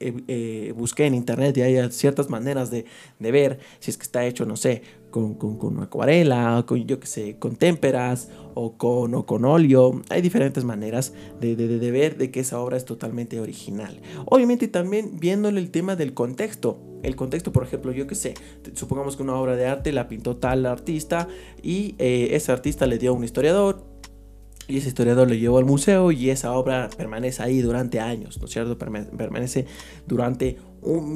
eh, 0.00 0.14
eh, 0.26 0.74
busqué 0.76 1.06
en 1.06 1.14
internet 1.14 1.56
y 1.56 1.62
hay 1.62 1.90
ciertas 1.92 2.28
maneras 2.28 2.68
de, 2.68 2.84
de, 3.20 3.30
ver 3.30 3.60
si 3.78 3.92
es 3.92 3.96
que 3.96 4.02
está 4.02 4.26
hecho, 4.26 4.46
no 4.46 4.56
sé, 4.56 4.82
con, 5.10 5.34
con, 5.34 5.56
con 5.56 5.80
acuarela, 5.80 6.64
con 6.66 6.84
yo 6.84 6.98
que 6.98 7.06
sé, 7.06 7.36
con 7.38 7.54
témperas 7.54 8.28
o 8.54 8.76
con, 8.76 9.14
o 9.14 9.24
con 9.24 9.44
óleo. 9.44 10.02
Hay 10.08 10.20
diferentes 10.20 10.64
maneras 10.64 11.12
de, 11.40 11.54
de, 11.54 11.78
de 11.78 11.90
ver 11.92 12.16
de 12.18 12.32
que 12.32 12.40
esa 12.40 12.58
obra 12.58 12.76
es 12.76 12.84
totalmente 12.84 13.38
original. 13.38 14.00
Obviamente 14.26 14.66
también 14.66 15.20
viéndole 15.20 15.60
el 15.60 15.70
tema 15.70 15.94
del 15.94 16.12
contexto 16.12 16.89
el 17.02 17.16
contexto, 17.16 17.52
por 17.52 17.64
ejemplo, 17.64 17.92
yo 17.92 18.06
que 18.06 18.14
sé, 18.14 18.34
supongamos 18.74 19.16
que 19.16 19.22
una 19.22 19.34
obra 19.34 19.56
de 19.56 19.66
arte 19.66 19.92
la 19.92 20.08
pintó 20.08 20.36
tal 20.36 20.66
artista 20.66 21.28
y 21.62 21.94
eh, 21.98 22.30
ese 22.32 22.52
artista 22.52 22.86
le 22.86 22.98
dio 22.98 23.10
a 23.10 23.14
un 23.14 23.24
historiador 23.24 23.84
y 24.70 24.78
ese 24.78 24.88
historiador 24.88 25.28
lo 25.28 25.34
llevó 25.34 25.58
al 25.58 25.64
museo 25.64 26.12
y 26.12 26.30
esa 26.30 26.52
obra 26.52 26.88
permanece 26.96 27.42
ahí 27.42 27.60
durante 27.60 27.98
años, 27.98 28.38
¿no 28.38 28.46
es 28.46 28.52
cierto? 28.52 28.78
Permanece 28.78 29.66
durante 30.06 30.58
un, 30.82 31.14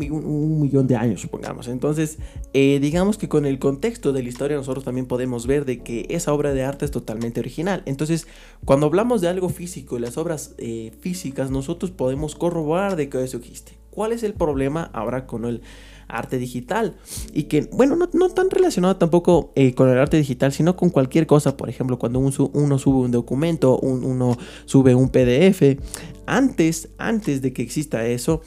millón 0.61 0.87
de 0.87 0.97
años, 0.97 1.21
supongamos. 1.21 1.69
Entonces, 1.69 2.19
eh, 2.53 2.79
digamos 2.81 3.17
que 3.17 3.29
con 3.29 3.47
el 3.47 3.59
contexto 3.59 4.13
de 4.13 4.23
la 4.23 4.29
historia 4.29 4.57
nosotros 4.57 4.85
también 4.85 5.07
podemos 5.07 5.47
ver 5.47 5.65
de 5.65 5.83
que 5.83 6.07
esa 6.11 6.33
obra 6.33 6.53
de 6.53 6.65
arte 6.65 6.85
es 6.85 6.91
totalmente 6.91 7.41
original. 7.41 7.83
Entonces, 7.87 8.27
cuando 8.65 8.87
hablamos 8.87 9.21
de 9.21 9.29
algo 9.29 9.49
físico 9.49 9.97
y 9.97 10.01
las 10.01 10.19
obras 10.19 10.55
eh, 10.59 10.93
físicas, 11.01 11.51
nosotros 11.51 11.93
podemos 11.93 12.35
corroborar 12.35 12.97
de 12.97 13.09
que 13.09 13.23
eso 13.23 13.37
existe. 13.37 13.84
¿Cuál 13.95 14.13
es 14.13 14.23
el 14.23 14.35
problema 14.35 14.91
ahora 14.93 15.27
con 15.27 15.45
el 15.45 15.63
arte 16.09 16.39
digital. 16.39 16.95
Y 17.33 17.45
que, 17.45 17.69
bueno, 17.73 17.97
no, 17.97 18.09
no 18.13 18.29
tan 18.31 18.51
relacionado 18.51 18.97
tampoco 18.97 19.53
eh, 19.55 19.75
con 19.75 19.89
el 19.91 19.99
arte 19.99 20.17
digital, 20.17 20.53
sino 20.53 20.77
con 20.77 20.91
cualquier 20.91 21.27
cosa. 21.27 21.57
Por 21.57 21.69
ejemplo, 21.69 21.99
cuando 21.99 22.19
uno, 22.19 22.31
sube 22.79 22.99
un 22.99 23.11
documento, 23.11 23.79
uno 23.79 24.37
sube 24.65 24.95
un 24.95 25.09
PDF. 25.09 25.79
Antes, 26.27 26.91
antes 26.99 27.43
de 27.43 27.53
que 27.53 27.63
exista 27.63 28.07
eso, 28.07 28.41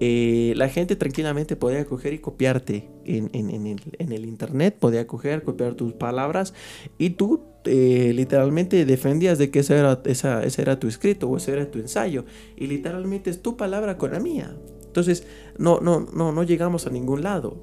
eh, 0.00 0.54
la 0.56 0.68
gente 0.68 0.96
tranquilamente 0.96 1.56
podía 1.56 1.84
coger 1.84 2.12
y 2.14 2.18
copiarte 2.18 2.88
en, 3.04 3.30
el, 3.32 4.24
internet, 4.24 4.76
podía 4.78 5.06
coger, 5.06 5.42
copiar 5.42 5.74
tus 5.74 5.92
palabras 5.92 6.52
y 6.98 7.10
tú 7.10 7.42
eh, 7.64 8.12
literalmente 8.14 8.84
defendías 8.84 9.38
de 9.38 9.50
que 9.50 9.60
ese 9.60 9.78
era, 9.78 10.00
esa, 10.04 10.42
ese 10.42 10.62
era 10.62 10.80
tu 10.80 10.88
escrito 10.88 11.28
o 11.28 11.36
ese 11.36 11.52
era 11.52 11.70
tu 11.70 11.78
ensayo 11.78 12.24
y 12.56 12.66
literalmente 12.66 13.30
es 13.30 13.40
tu 13.40 13.56
palabra 13.56 13.96
con 13.96 14.12
la 14.12 14.20
mía. 14.20 14.56
Entonces, 14.94 15.26
no, 15.58 15.80
no, 15.80 16.06
no, 16.14 16.30
no 16.30 16.44
llegamos 16.44 16.86
a 16.86 16.90
ningún 16.90 17.24
lado. 17.24 17.56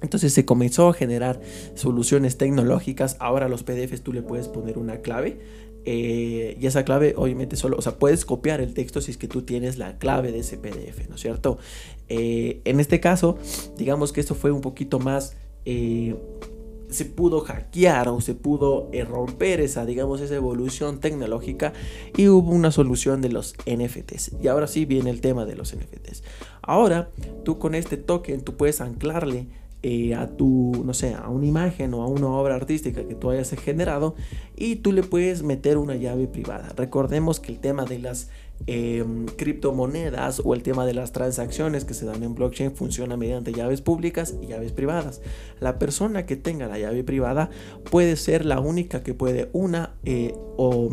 Entonces 0.00 0.32
se 0.32 0.44
comenzó 0.44 0.88
a 0.88 0.92
generar 0.92 1.40
soluciones 1.74 2.38
tecnológicas. 2.38 3.16
Ahora 3.18 3.48
los 3.48 3.64
PDFs 3.64 4.02
tú 4.02 4.12
le 4.12 4.22
puedes 4.22 4.46
poner 4.46 4.78
una 4.78 4.98
clave. 4.98 5.40
Eh, 5.84 6.56
y 6.60 6.64
esa 6.64 6.84
clave 6.84 7.14
obviamente 7.16 7.56
solo, 7.56 7.76
o 7.76 7.82
sea, 7.82 7.98
puedes 7.98 8.24
copiar 8.24 8.60
el 8.60 8.72
texto 8.72 9.00
si 9.00 9.10
es 9.10 9.16
que 9.16 9.26
tú 9.26 9.42
tienes 9.42 9.78
la 9.78 9.98
clave 9.98 10.30
de 10.30 10.38
ese 10.38 10.56
PDF, 10.56 11.08
¿no 11.08 11.16
es 11.16 11.20
cierto? 11.20 11.58
Eh, 12.08 12.60
en 12.64 12.78
este 12.78 13.00
caso, 13.00 13.36
digamos 13.76 14.12
que 14.12 14.20
esto 14.20 14.36
fue 14.36 14.52
un 14.52 14.60
poquito 14.60 15.00
más... 15.00 15.34
Eh, 15.64 16.14
se 16.94 17.04
pudo 17.04 17.40
hackear 17.40 18.08
o 18.08 18.20
se 18.20 18.34
pudo 18.34 18.88
eh, 18.92 19.04
romper 19.04 19.60
esa, 19.60 19.84
digamos, 19.84 20.20
esa 20.20 20.34
evolución 20.34 21.00
tecnológica 21.00 21.72
y 22.16 22.28
hubo 22.28 22.50
una 22.50 22.70
solución 22.70 23.20
de 23.20 23.30
los 23.30 23.54
NFTs. 23.66 24.32
Y 24.42 24.48
ahora 24.48 24.66
sí 24.66 24.84
viene 24.84 25.10
el 25.10 25.20
tema 25.20 25.44
de 25.44 25.56
los 25.56 25.74
NFTs. 25.74 26.22
Ahora, 26.62 27.10
tú 27.44 27.58
con 27.58 27.74
este 27.74 27.96
token, 27.96 28.42
tú 28.42 28.56
puedes 28.56 28.80
anclarle 28.80 29.48
eh, 29.86 30.14
a 30.14 30.34
tu, 30.34 30.72
no 30.82 30.94
sé, 30.94 31.12
a 31.12 31.28
una 31.28 31.44
imagen 31.44 31.92
o 31.92 32.02
a 32.02 32.06
una 32.06 32.28
obra 32.28 32.54
artística 32.54 33.06
que 33.06 33.14
tú 33.14 33.28
hayas 33.28 33.50
generado 33.50 34.14
y 34.56 34.76
tú 34.76 34.92
le 34.92 35.02
puedes 35.02 35.42
meter 35.42 35.76
una 35.76 35.94
llave 35.94 36.26
privada. 36.26 36.72
Recordemos 36.74 37.38
que 37.38 37.52
el 37.52 37.58
tema 37.58 37.84
de 37.84 37.98
las 37.98 38.30
Em, 38.66 39.26
criptomonedas 39.26 40.40
o 40.42 40.54
el 40.54 40.62
tema 40.62 40.86
de 40.86 40.94
las 40.94 41.12
transacciones 41.12 41.84
que 41.84 41.92
se 41.92 42.06
dan 42.06 42.22
en 42.22 42.34
blockchain 42.34 42.74
funciona 42.74 43.14
mediante 43.14 43.52
llaves 43.52 43.82
públicas 43.82 44.36
y 44.40 44.46
llaves 44.46 44.72
privadas. 44.72 45.20
La 45.60 45.78
persona 45.78 46.24
que 46.24 46.36
tenga 46.36 46.66
la 46.66 46.78
llave 46.78 47.04
privada 47.04 47.50
puede 47.90 48.16
ser 48.16 48.46
la 48.46 48.60
única 48.60 49.02
que 49.02 49.12
puede 49.12 49.50
una 49.52 49.92
eh, 50.04 50.34
o, 50.56 50.88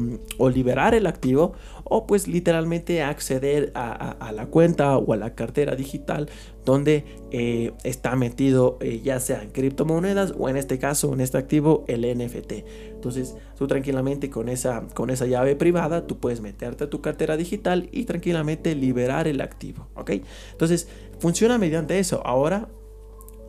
liberar 0.50 0.96
el 0.96 1.08
activo 1.08 1.54
o 1.94 2.08
pues 2.08 2.26
literalmente 2.26 3.04
acceder 3.04 3.74
a, 3.76 4.32
la 4.34 4.46
cuenta 4.46 4.98
o 4.98 5.12
a 5.12 5.18
la 5.18 5.36
cartera 5.36 5.76
digital 5.76 6.30
donde 6.64 7.04
eh, 7.32 7.74
está 7.84 8.16
metido 8.16 8.78
eh, 8.80 9.02
ya 9.04 9.20
sea 9.20 9.44
en 9.44 9.50
criptomonedas 9.50 10.34
o 10.40 10.48
en 10.48 10.56
este 10.56 10.80
caso 10.80 11.12
en 11.14 11.20
este 11.20 11.38
activo 11.38 11.84
el 11.90 12.04
NFT. 12.18 12.54
Entonces 12.94 13.36
tú 13.58 13.68
tranquilamente 13.68 14.30
con 14.30 14.48
esa, 14.48 14.88
con 14.94 15.10
esa 15.10 15.26
llave 15.26 15.58
privada 15.58 16.08
tú 16.08 16.18
puedes 16.18 16.40
meterte 16.40 16.86
a 16.86 16.90
tu 16.90 17.02
cartera 17.02 17.36
digital 17.36 17.90
y 17.92 18.06
tranquilamente 18.06 18.74
liberar 18.74 19.28
el 19.28 19.42
activo. 19.42 19.90
¿ok? 19.96 20.12
Entonces 20.54 20.88
funciona 21.20 21.58
mediante 21.58 22.00
eso. 22.00 22.26
Ahora 22.26 22.70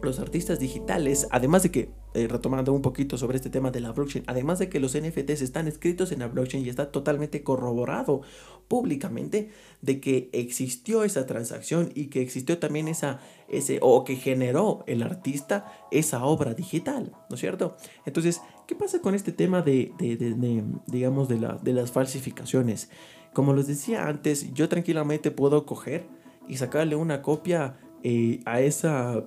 los 0.02 0.18
artistas 0.18 0.58
digitales, 0.58 1.28
además 1.30 1.62
de 1.62 1.70
que, 1.70 1.90
eh, 2.14 2.28
retomando 2.28 2.72
un 2.72 2.82
poquito 2.82 3.16
sobre 3.16 3.36
este 3.36 3.50
tema 3.50 3.70
de 3.70 3.80
la 3.80 3.92
blockchain, 3.92 4.24
además 4.26 4.58
de 4.58 4.68
que 4.68 4.80
los 4.80 4.96
NFTs 4.96 5.42
están 5.42 5.68
escritos 5.68 6.12
en 6.12 6.20
la 6.20 6.28
blockchain 6.28 6.64
y 6.64 6.68
está 6.68 6.90
totalmente 6.90 7.42
corroborado 7.42 8.22
públicamente 8.68 9.50
de 9.80 10.00
que 10.00 10.30
existió 10.32 11.04
esa 11.04 11.26
transacción 11.26 11.90
y 11.94 12.06
que 12.06 12.22
existió 12.22 12.58
también 12.58 12.88
esa, 12.88 13.20
ese, 13.48 13.78
o 13.82 14.04
que 14.04 14.16
generó 14.16 14.84
el 14.86 15.02
artista 15.02 15.72
esa 15.90 16.24
obra 16.24 16.54
digital, 16.54 17.12
¿no 17.28 17.34
es 17.34 17.40
cierto? 17.40 17.76
Entonces, 18.06 18.40
¿qué 18.66 18.74
pasa 18.74 19.00
con 19.00 19.14
este 19.14 19.32
tema 19.32 19.62
de, 19.62 19.92
digamos, 20.86 21.28
de, 21.28 21.38
la, 21.38 21.58
de 21.62 21.72
las 21.72 21.92
falsificaciones? 21.92 22.90
Como 23.32 23.54
les 23.54 23.66
decía 23.66 24.06
antes, 24.08 24.52
yo 24.52 24.68
tranquilamente 24.68 25.30
puedo 25.30 25.64
coger 25.64 26.06
y 26.48 26.56
sacarle 26.56 26.96
una 26.96 27.22
copia 27.22 27.78
eh, 28.02 28.40
a 28.44 28.60
esa 28.60 29.24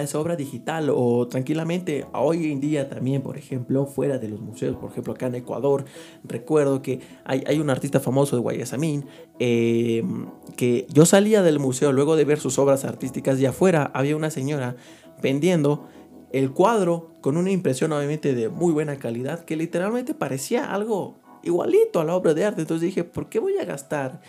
esa 0.00 0.18
obra 0.18 0.36
digital 0.36 0.90
o 0.92 1.28
tranquilamente 1.28 2.06
hoy 2.12 2.50
en 2.50 2.60
día 2.60 2.88
también, 2.88 3.22
por 3.22 3.36
ejemplo, 3.36 3.86
fuera 3.86 4.18
de 4.18 4.28
los 4.28 4.40
museos, 4.40 4.76
por 4.76 4.90
ejemplo, 4.90 5.12
acá 5.12 5.26
en 5.26 5.36
Ecuador, 5.36 5.84
recuerdo 6.24 6.82
que 6.82 7.00
hay, 7.24 7.44
hay 7.46 7.60
un 7.60 7.70
artista 7.70 8.00
famoso 8.00 8.36
de 8.36 8.42
Guayasamín 8.42 9.06
em, 9.38 10.26
que 10.56 10.86
yo 10.90 11.06
salía 11.06 11.42
del 11.42 11.58
museo 11.58 11.92
luego 11.92 12.16
de 12.16 12.24
ver 12.24 12.40
sus 12.40 12.58
obras 12.58 12.84
artísticas 12.84 13.38
y 13.40 13.46
afuera 13.46 13.90
había 13.94 14.16
una 14.16 14.30
señora 14.30 14.76
vendiendo 15.22 15.86
el 16.32 16.50
cuadro 16.50 17.12
con 17.20 17.36
una 17.36 17.50
impresión 17.52 17.92
obviamente 17.92 18.34
de 18.34 18.48
muy 18.48 18.72
buena 18.72 18.96
calidad 18.96 19.44
que 19.44 19.56
literalmente 19.56 20.14
parecía 20.14 20.72
algo 20.72 21.20
igualito 21.44 22.00
a 22.00 22.04
la 22.04 22.16
obra 22.16 22.34
de 22.34 22.44
arte. 22.44 22.62
Entonces 22.62 22.86
dije, 22.86 23.04
¿por 23.04 23.28
qué 23.28 23.38
voy 23.38 23.58
a 23.58 23.64
gastar 23.64 24.20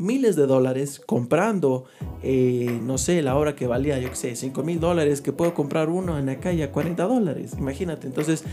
miles 0.00 0.34
de 0.34 0.46
dólares 0.46 1.00
comprando, 1.04 1.84
eh, 2.22 2.80
no 2.82 2.98
sé, 2.98 3.22
la 3.22 3.36
obra 3.36 3.54
que 3.54 3.66
valía, 3.66 3.98
yo 3.98 4.10
qué 4.10 4.16
sé, 4.16 4.36
5 4.36 4.62
mil 4.62 4.80
dólares, 4.80 5.20
que 5.20 5.32
puedo 5.32 5.54
comprar 5.54 5.88
uno 5.88 6.18
en 6.18 6.26
la 6.26 6.40
calle 6.40 6.64
a 6.64 6.72
40 6.72 7.04
dólares. 7.04 7.52
Imagínate. 7.58 8.06
Entonces, 8.06 8.44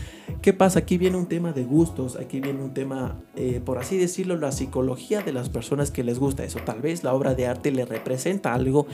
¿qué 0.42 0.52
pasa? 0.52 0.80
Aquí 0.80 0.98
viene 0.98 1.16
un 1.16 1.26
tema 1.26 1.52
de 1.52 1.64
gustos, 1.64 2.16
aquí 2.16 2.40
viene 2.40 2.62
un 2.62 2.74
tema, 2.74 3.20
eh, 3.34 3.60
por 3.64 3.78
así 3.78 3.96
decirlo, 3.96 4.36
la 4.36 4.52
psicología 4.52 5.22
de 5.22 5.32
las 5.32 5.48
personas 5.48 5.90
que 5.90 6.04
les 6.04 6.18
gusta 6.18 6.44
eso. 6.44 6.58
Tal 6.64 6.80
vez 6.80 7.02
la 7.02 7.14
obra 7.14 7.34
de 7.34 7.46
arte 7.46 7.72
le 7.72 7.84
representa 7.84 8.54
algo 8.54 8.86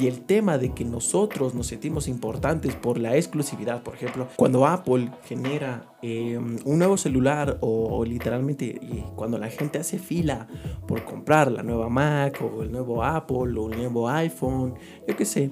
y 0.00 0.06
el 0.06 0.20
tema 0.20 0.58
de 0.58 0.72
que 0.72 0.84
nosotros 0.84 1.54
nos 1.54 1.66
sentimos 1.66 2.08
importantes 2.08 2.74
por 2.74 2.98
la 2.98 3.16
exclusividad, 3.16 3.82
por 3.82 3.94
ejemplo, 3.94 4.28
cuando 4.36 4.66
Apple 4.66 5.10
genera 5.24 5.92
em, 6.02 6.56
un 6.64 6.78
nuevo 6.78 6.96
celular 6.96 7.58
o, 7.60 8.04
literalmente 8.04 8.80
cuando 9.16 9.38
la 9.38 9.48
gente 9.48 9.78
hace 9.78 9.98
fila 9.98 10.46
por 10.86 11.04
comprar 11.04 11.50
la 11.50 11.62
nueva 11.62 11.88
Mac 11.98 12.40
o 12.40 12.62
el 12.62 12.70
nuevo 12.70 13.02
Apple 13.02 13.58
o 13.58 13.70
el 13.70 13.76
nuevo 13.76 14.08
iPhone, 14.08 14.74
yo 15.06 15.16
qué 15.16 15.24
sé, 15.24 15.50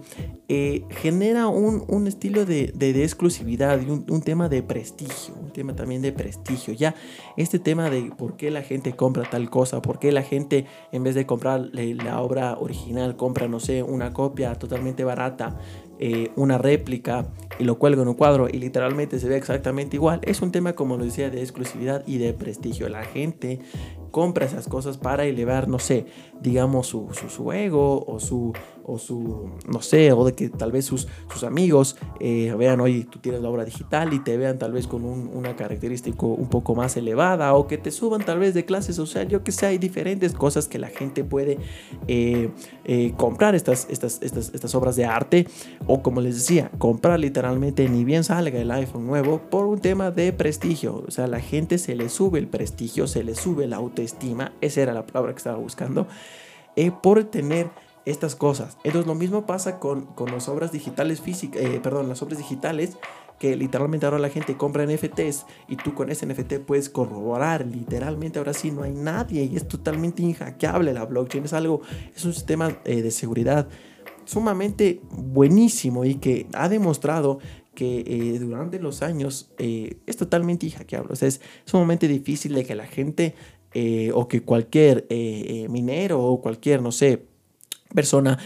eh, 0.49 0.85
genera 0.91 1.49
un, 1.49 2.07
estilo 2.07 2.45
de, 2.45 2.73
exclusividad 3.03 3.81
y 3.81 3.91
un, 3.91 4.23
tema 4.23 4.49
de 4.49 4.63
prestigio, 4.63 5.35
un 5.35 5.53
tema 5.53 5.75
también 5.75 6.03
de 6.03 6.13
prestigio. 6.13 6.73
Ya 6.73 6.95
este 7.37 7.59
tema 7.59 7.91
de 7.91 8.13
por 8.17 8.37
qué 8.37 8.53
la 8.53 8.63
gente 8.63 8.95
compra 8.95 9.29
tal 9.29 9.51
cosa, 9.51 9.83
por 9.83 9.99
qué 9.99 10.13
la 10.13 10.23
gente 10.23 10.67
en 10.93 11.03
vez 11.03 11.17
de 11.17 11.27
comprar 11.27 11.69
la 11.73 12.21
obra 12.21 12.57
original 12.59 13.17
compra, 13.17 13.49
no 13.49 13.59
sé, 13.59 13.83
una 13.83 14.13
copia 14.13 14.55
totalmente 14.55 15.03
barata, 15.03 15.59
eh, 15.99 16.31
una 16.37 16.59
réplica 16.59 17.27
y 17.59 17.65
lo 17.65 17.79
cuelga 17.79 18.03
en 18.03 18.09
un 18.09 18.15
cuadro 18.15 18.49
y 18.51 18.59
literalmente 18.59 19.19
se 19.19 19.29
ve 19.29 19.37
exactamente 19.37 19.97
igual. 19.97 20.21
Es 20.23 20.43
un 20.43 20.53
tema, 20.53 20.75
como 20.75 20.97
lo 20.97 21.05
decía, 21.05 21.31
de 21.31 21.41
exclusividad 21.41 22.05
y 22.07 22.19
de 22.19 22.35
prestigio. 22.35 22.89
La 22.89 23.03
gente 23.03 23.61
compra 24.17 24.47
esas 24.47 24.67
cosas 24.67 24.97
para 24.97 25.27
elevar, 25.27 25.69
no 25.69 25.79
sé, 25.79 26.07
digamos 26.41 26.87
su, 26.87 27.07
su, 27.29 27.53
ego 27.53 28.03
o 28.07 28.19
su, 28.19 28.55
o 28.83 28.99
su, 28.99 29.51
no 29.69 29.83
sé, 29.83 30.11
o 30.13 30.25
de 30.25 30.35
que 30.35 30.49
tal 30.49 30.73
vez 30.73 30.87
sus, 30.87 31.07
sus 31.31 31.45
amigos 31.45 31.99
eh, 32.19 32.55
vean, 32.57 32.81
oye, 32.81 33.07
tú 33.11 33.19
tienes 33.19 33.43
la 33.43 33.51
obra 33.51 33.67
digital 33.67 34.15
y 34.15 34.21
te 34.21 34.39
vean 34.39 34.59
tal 34.59 34.73
vez 34.73 34.87
con 34.87 35.05
una 35.05 35.55
característica 35.55 36.25
un 36.25 36.49
poco 36.49 36.75
más 36.75 36.97
elevada 36.97 37.53
o 37.53 37.67
que 37.67 37.77
te 37.77 37.91
suban 37.91 38.25
tal 38.25 38.39
vez 38.39 38.55
de 38.55 38.65
clase 38.65 38.95
social, 38.95 39.29
yo 39.29 39.45
que 39.45 39.53
sé, 39.53 39.67
hay 39.67 39.77
diferentes 39.77 40.33
cosas 40.33 40.67
que 40.67 40.79
la 40.79 40.89
gente 40.89 41.23
puede 41.23 41.59
eh, 42.09 42.49
eh, 42.87 43.13
comprar 43.19 43.55
estas, 43.55 43.87
estas, 43.91 44.23
estas, 44.23 44.55
estas 44.55 44.75
obras 44.75 44.97
de 44.97 45.05
arte. 45.05 45.47
O 45.87 46.03
como 46.03 46.23
les 46.23 46.37
decía, 46.37 46.71
comprar 46.79 47.21
literalmente 47.21 47.87
ni 47.91 48.03
bien 48.05 48.25
salga 48.25 48.59
el 48.59 48.71
iPhone 48.71 49.07
nuevo 49.07 49.43
por 49.51 49.67
un 49.67 49.79
tema 49.79 50.11
de 50.11 50.33
prestigio, 50.33 51.05
o 51.07 51.11
sea, 51.11 51.27
la 51.27 51.41
gente 51.41 51.77
se 51.77 51.95
le 51.95 52.09
sube 52.09 52.39
el 52.39 52.49
prestigio, 52.49 53.07
se 53.07 53.23
le 53.23 53.35
sube 53.35 53.67
la 53.67 53.77
autoestima, 53.77 54.06
esa 54.61 54.81
era 54.81 54.93
la 54.93 55.07
palabra 55.07 55.33
que 55.33 55.39
estaba 55.39 55.57
buscando, 55.57 56.07
por 57.03 57.25
tener 57.25 57.71
estas 58.07 58.37
cosas. 58.37 58.79
Entonces 58.85 59.07
lo 59.07 59.15
mismo 59.15 59.47
pasa 59.47 59.79
con, 59.79 60.07
con 60.07 60.31
las 60.31 60.49
obras 60.49 60.73
digitales 60.73 61.21
físicas, 61.21 61.61
eh, 61.61 61.81
perdón, 61.83 62.09
las 62.09 62.23
obras 62.23 62.39
digitales 62.39 62.97
que 63.39 63.55
literalmente 63.57 64.07
ahora 64.07 64.19
la 64.19 64.31
gente 64.31 64.57
compra 64.57 64.87
NFTs 64.87 65.45
y 65.69 65.77
tú 65.77 65.95
con 65.95 66.11
ese 66.11 66.25
NFT 66.25 66.55
puedes 66.61 66.89
corroborar, 66.89 67.67
literalmente 67.67 68.39
ahora 68.39 68.55
sí 68.55 68.71
no 68.71 68.83
hay 68.83 68.93
nadie 68.93 69.45
y 69.45 69.57
es 69.57 69.69
totalmente 69.69 70.23
inhackeable 70.23 70.95
la 70.95 71.05
blockchain, 71.05 71.45
es 71.45 71.53
algo, 71.53 71.83
es 72.15 72.25
un 72.25 72.33
sistema 72.33 72.79
eh, 72.85 73.03
de 73.03 73.11
seguridad 73.11 73.69
sumamente 74.25 75.01
buenísimo 75.11 76.05
y 76.05 76.15
que 76.15 76.47
ha 76.55 76.69
demostrado 76.69 77.39
que 77.75 78.05
eh, 78.07 78.39
durante 78.41 78.81
los 78.81 79.03
años 79.03 79.53
eh, 79.59 79.99
es 80.07 80.17
totalmente 80.17 80.69
hackeable. 80.71 81.13
O 81.13 81.17
sea, 81.17 81.29
es 81.29 81.41
sumamente 81.67 82.09
difícil 82.09 82.55
de 82.55 82.65
que 82.65 82.75
la 82.75 82.87
gente 82.87 83.35
o 84.15 84.29
que 84.29 84.43
cualquier 84.43 85.07
minero 85.69 86.23
o 86.23 86.41
cualquier, 86.41 86.83
no 86.83 86.93
sé, 86.93 87.27
persona 87.95 88.39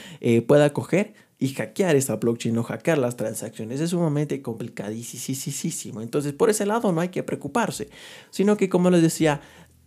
pueda 0.47 0.73
coger 0.73 1.15
y 1.39 1.55
hackear 1.55 1.97
esta 1.97 2.17
blockchain 2.17 2.59
o 2.59 2.63
hackear 2.63 2.99
las 2.99 3.17
transacciones 3.17 3.81
es 3.81 3.91
sumamente 3.91 4.43
complicadísimo. 4.43 6.03
Entonces, 6.03 6.35
por 6.35 6.51
ese 6.51 6.67
lado 6.67 6.93
no 6.93 7.01
hay 7.01 7.09
que 7.09 7.23
preocuparse, 7.23 7.89
sino 8.31 8.59
que, 8.59 8.69
como 8.69 8.91
les 8.91 9.01
decía, 9.01 9.41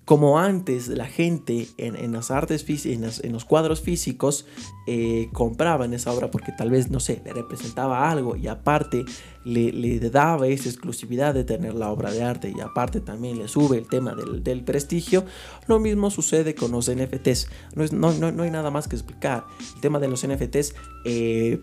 como 0.05 0.37
antes 0.37 0.89
la 0.89 1.05
gente 1.05 1.67
en, 1.77 2.11
las 2.11 2.29
artes 2.29 2.65
en, 2.85 3.03
en, 3.03 3.31
los 3.31 3.45
cuadros 3.45 3.81
físicos 3.81 4.45
eh, 4.85 5.29
compraban 5.31 5.93
esa 5.93 6.11
obra 6.11 6.29
porque 6.29 6.51
tal 6.51 6.71
vez, 6.71 6.89
no 6.89 6.99
sé, 6.99 7.21
le 7.23 7.31
representaba 7.31 8.11
algo 8.11 8.35
y 8.35 8.47
aparte 8.47 9.05
le, 9.45 9.71
le, 9.71 9.99
daba 10.09 10.47
esa 10.47 10.67
exclusividad 10.67 11.33
de 11.33 11.45
tener 11.45 11.73
la 11.73 11.89
obra 11.89 12.11
de 12.11 12.23
arte 12.23 12.53
y 12.55 12.59
aparte 12.59 12.99
también 12.99 13.37
le 13.37 13.47
sube 13.47 13.77
el 13.77 13.87
tema 13.87 14.13
del, 14.13 14.43
del 14.43 14.63
prestigio, 14.63 15.25
lo 15.67 15.79
mismo 15.79 16.11
sucede 16.11 16.53
con 16.53 16.71
los 16.71 16.91
NFTs. 16.91 17.47
No, 17.75 18.11
no, 18.13 18.31
no, 18.31 18.43
hay 18.43 18.51
nada 18.51 18.71
más 18.71 18.87
que 18.87 18.95
explicar. 18.95 19.45
El 19.75 19.81
tema 19.81 19.99
de 19.99 20.07
los 20.09 20.27
NFTs... 20.27 20.75
Eh, 21.05 21.61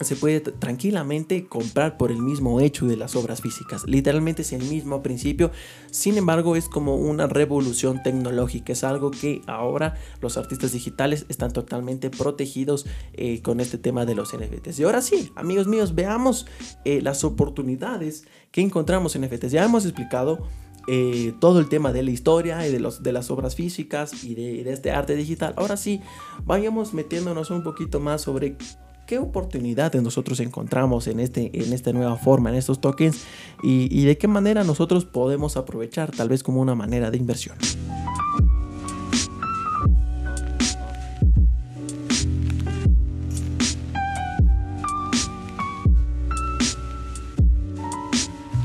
se 0.00 0.16
puede 0.16 0.40
tranquilamente 0.40 1.46
comprar 1.46 1.96
por 1.96 2.10
el 2.10 2.18
mismo 2.18 2.60
hecho 2.60 2.86
de 2.86 2.96
las 2.96 3.16
obras 3.16 3.40
físicas. 3.40 3.84
Literalmente 3.86 4.42
es 4.42 4.52
el 4.52 4.62
mismo 4.64 5.02
principio. 5.02 5.50
Sin 5.90 6.18
embargo, 6.18 6.56
es 6.56 6.68
como 6.68 6.96
una 6.96 7.26
revolución 7.26 8.02
tecnológica. 8.02 8.72
Es 8.72 8.84
algo 8.84 9.10
que 9.10 9.42
ahora 9.46 9.94
los 10.20 10.36
artistas 10.36 10.72
digitales 10.72 11.26
están 11.28 11.52
totalmente 11.52 12.10
protegidos 12.10 12.86
eh, 13.14 13.40
con 13.42 13.60
este 13.60 13.78
tema 13.78 14.04
de 14.04 14.14
los 14.14 14.34
NFTs. 14.36 14.78
Y 14.80 14.84
ahora 14.84 15.00
sí, 15.00 15.32
amigos 15.34 15.66
míos, 15.66 15.94
veamos 15.94 16.46
eh, 16.84 17.00
las 17.00 17.24
oportunidades 17.24 18.24
que 18.50 18.60
encontramos 18.60 19.16
en 19.16 19.22
NFTs. 19.22 19.52
Ya 19.52 19.64
hemos 19.64 19.84
explicado 19.84 20.46
eh, 20.88 21.34
todo 21.40 21.58
el 21.58 21.68
tema 21.68 21.92
de 21.92 22.02
la 22.02 22.10
historia 22.12 22.66
y 22.66 22.70
de, 22.70 22.78
los, 22.78 23.02
de 23.02 23.12
las 23.12 23.30
obras 23.30 23.56
físicas 23.56 24.22
y 24.22 24.34
de, 24.34 24.62
de, 24.62 24.72
este 24.72 24.92
arte 24.92 25.16
digital. 25.16 25.54
Ahora 25.56 25.76
sí, 25.76 26.00
vayamos 26.44 26.94
metiéndonos 26.94 27.50
un 27.50 27.64
poquito 27.64 27.98
más 27.98 28.22
sobre 28.22 28.56
qué 29.06 29.18
oportunidades 29.18 30.02
nosotros 30.02 30.40
encontramos 30.40 31.06
en, 31.06 31.20
este, 31.20 31.50
en 31.54 31.72
esta 31.72 31.92
nueva 31.92 32.16
forma, 32.16 32.50
en 32.50 32.56
estos 32.56 32.80
tokens 32.80 33.24
y, 33.62 34.04
de 34.04 34.18
qué 34.18 34.28
manera 34.28 34.64
nosotros 34.64 35.04
podemos 35.04 35.56
aprovechar 35.56 36.10
tal 36.10 36.28
vez 36.28 36.42
como 36.42 36.60
una 36.60 36.74
manera 36.74 37.10
de 37.10 37.16
inversión. 37.16 37.56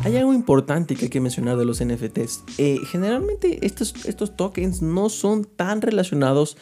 Hay 0.04 0.18
algo 0.18 0.34
importante 0.34 0.96
que 0.96 1.06
hay 1.06 1.10
que 1.10 1.22
mencionar 1.22 1.58
de 1.58 1.66
los 1.66 1.84
NFTs. 1.84 2.44
Eh, 2.58 2.80
generalmente 2.90 3.66
estos, 3.66 3.94
estos 4.06 4.36
tokens 4.36 4.82
no 4.82 5.10
son 5.10 5.46
tan 5.46 5.82
relacionados 5.82 6.58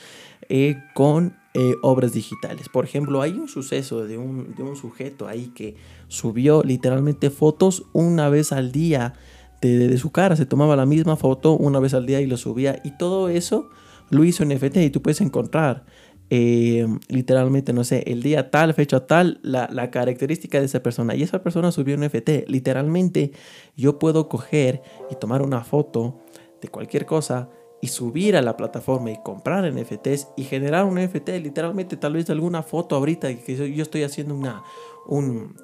eh, 0.49 0.83
con 0.93 1.38
eh, 1.53 1.75
obras 1.81 2.13
digitales. 2.13 2.69
Por 2.69 2.85
ejemplo, 2.85 3.21
hay 3.21 3.33
un 3.33 3.47
suceso 3.47 4.05
de 4.05 4.17
un, 4.17 4.53
de 4.55 4.63
un, 4.63 4.75
sujeto 4.75 5.27
ahí 5.27 5.47
que 5.55 5.75
subió 6.07 6.63
literalmente 6.63 7.29
fotos 7.29 7.85
una 7.93 8.29
vez 8.29 8.51
al 8.51 8.71
día 8.71 9.13
de, 9.61 9.87
de, 9.87 9.97
su 9.97 10.11
cara. 10.11 10.35
Se 10.35 10.45
tomaba 10.45 10.75
la 10.75 10.85
misma 10.85 11.15
foto 11.15 11.53
una 11.53 11.79
vez 11.79 11.93
al 11.93 12.05
día 12.05 12.21
y 12.21 12.27
lo 12.27 12.37
subía. 12.37 12.79
Y 12.83 12.97
todo 12.97 13.29
eso 13.29 13.69
lo 14.09 14.23
hizo 14.23 14.43
en 14.43 14.49
NFT 14.49 14.77
y 14.77 14.89
tú 14.89 15.01
puedes 15.01 15.21
encontrar 15.21 15.85
eh, 16.31 16.85
literalmente, 17.07 17.73
no 17.73 17.83
sé, 17.83 18.03
el 18.05 18.21
día 18.21 18.51
tal, 18.51 18.73
fecha 18.75 19.07
tal, 19.07 19.39
la, 19.41 19.67
la, 19.71 19.89
característica 19.89 20.59
de 20.59 20.65
esa 20.65 20.83
persona. 20.83 21.15
Y 21.15 21.23
esa 21.23 21.41
persona 21.41 21.71
subió 21.71 21.95
un 21.95 22.05
NFT. 22.05 22.47
Literalmente 22.47 23.31
yo 23.75 23.97
puedo 23.97 24.29
coger 24.29 24.81
y 25.09 25.15
tomar 25.15 25.41
una 25.41 25.63
foto 25.63 26.19
de 26.61 26.67
cualquier 26.67 27.05
cosa 27.05 27.49
y 27.81 27.87
subir 27.87 28.35
a 28.35 28.41
la 28.41 28.57
plataforma 28.57 29.11
y 29.11 29.21
comprar 29.23 29.71
NFTs 29.71 30.27
y 30.35 30.43
generar 30.43 30.85
un 30.85 30.95
NFT, 30.95 31.29
literalmente 31.41 31.97
tal 31.97 32.13
vez 32.13 32.29
alguna 32.29 32.63
foto 32.63 32.95
ahorita 32.95 33.33
que 33.35 33.73
yo 33.73 33.83
estoy 33.83 34.03
haciendo 34.03 34.35
una, 34.35 34.63
un, 35.07 35.55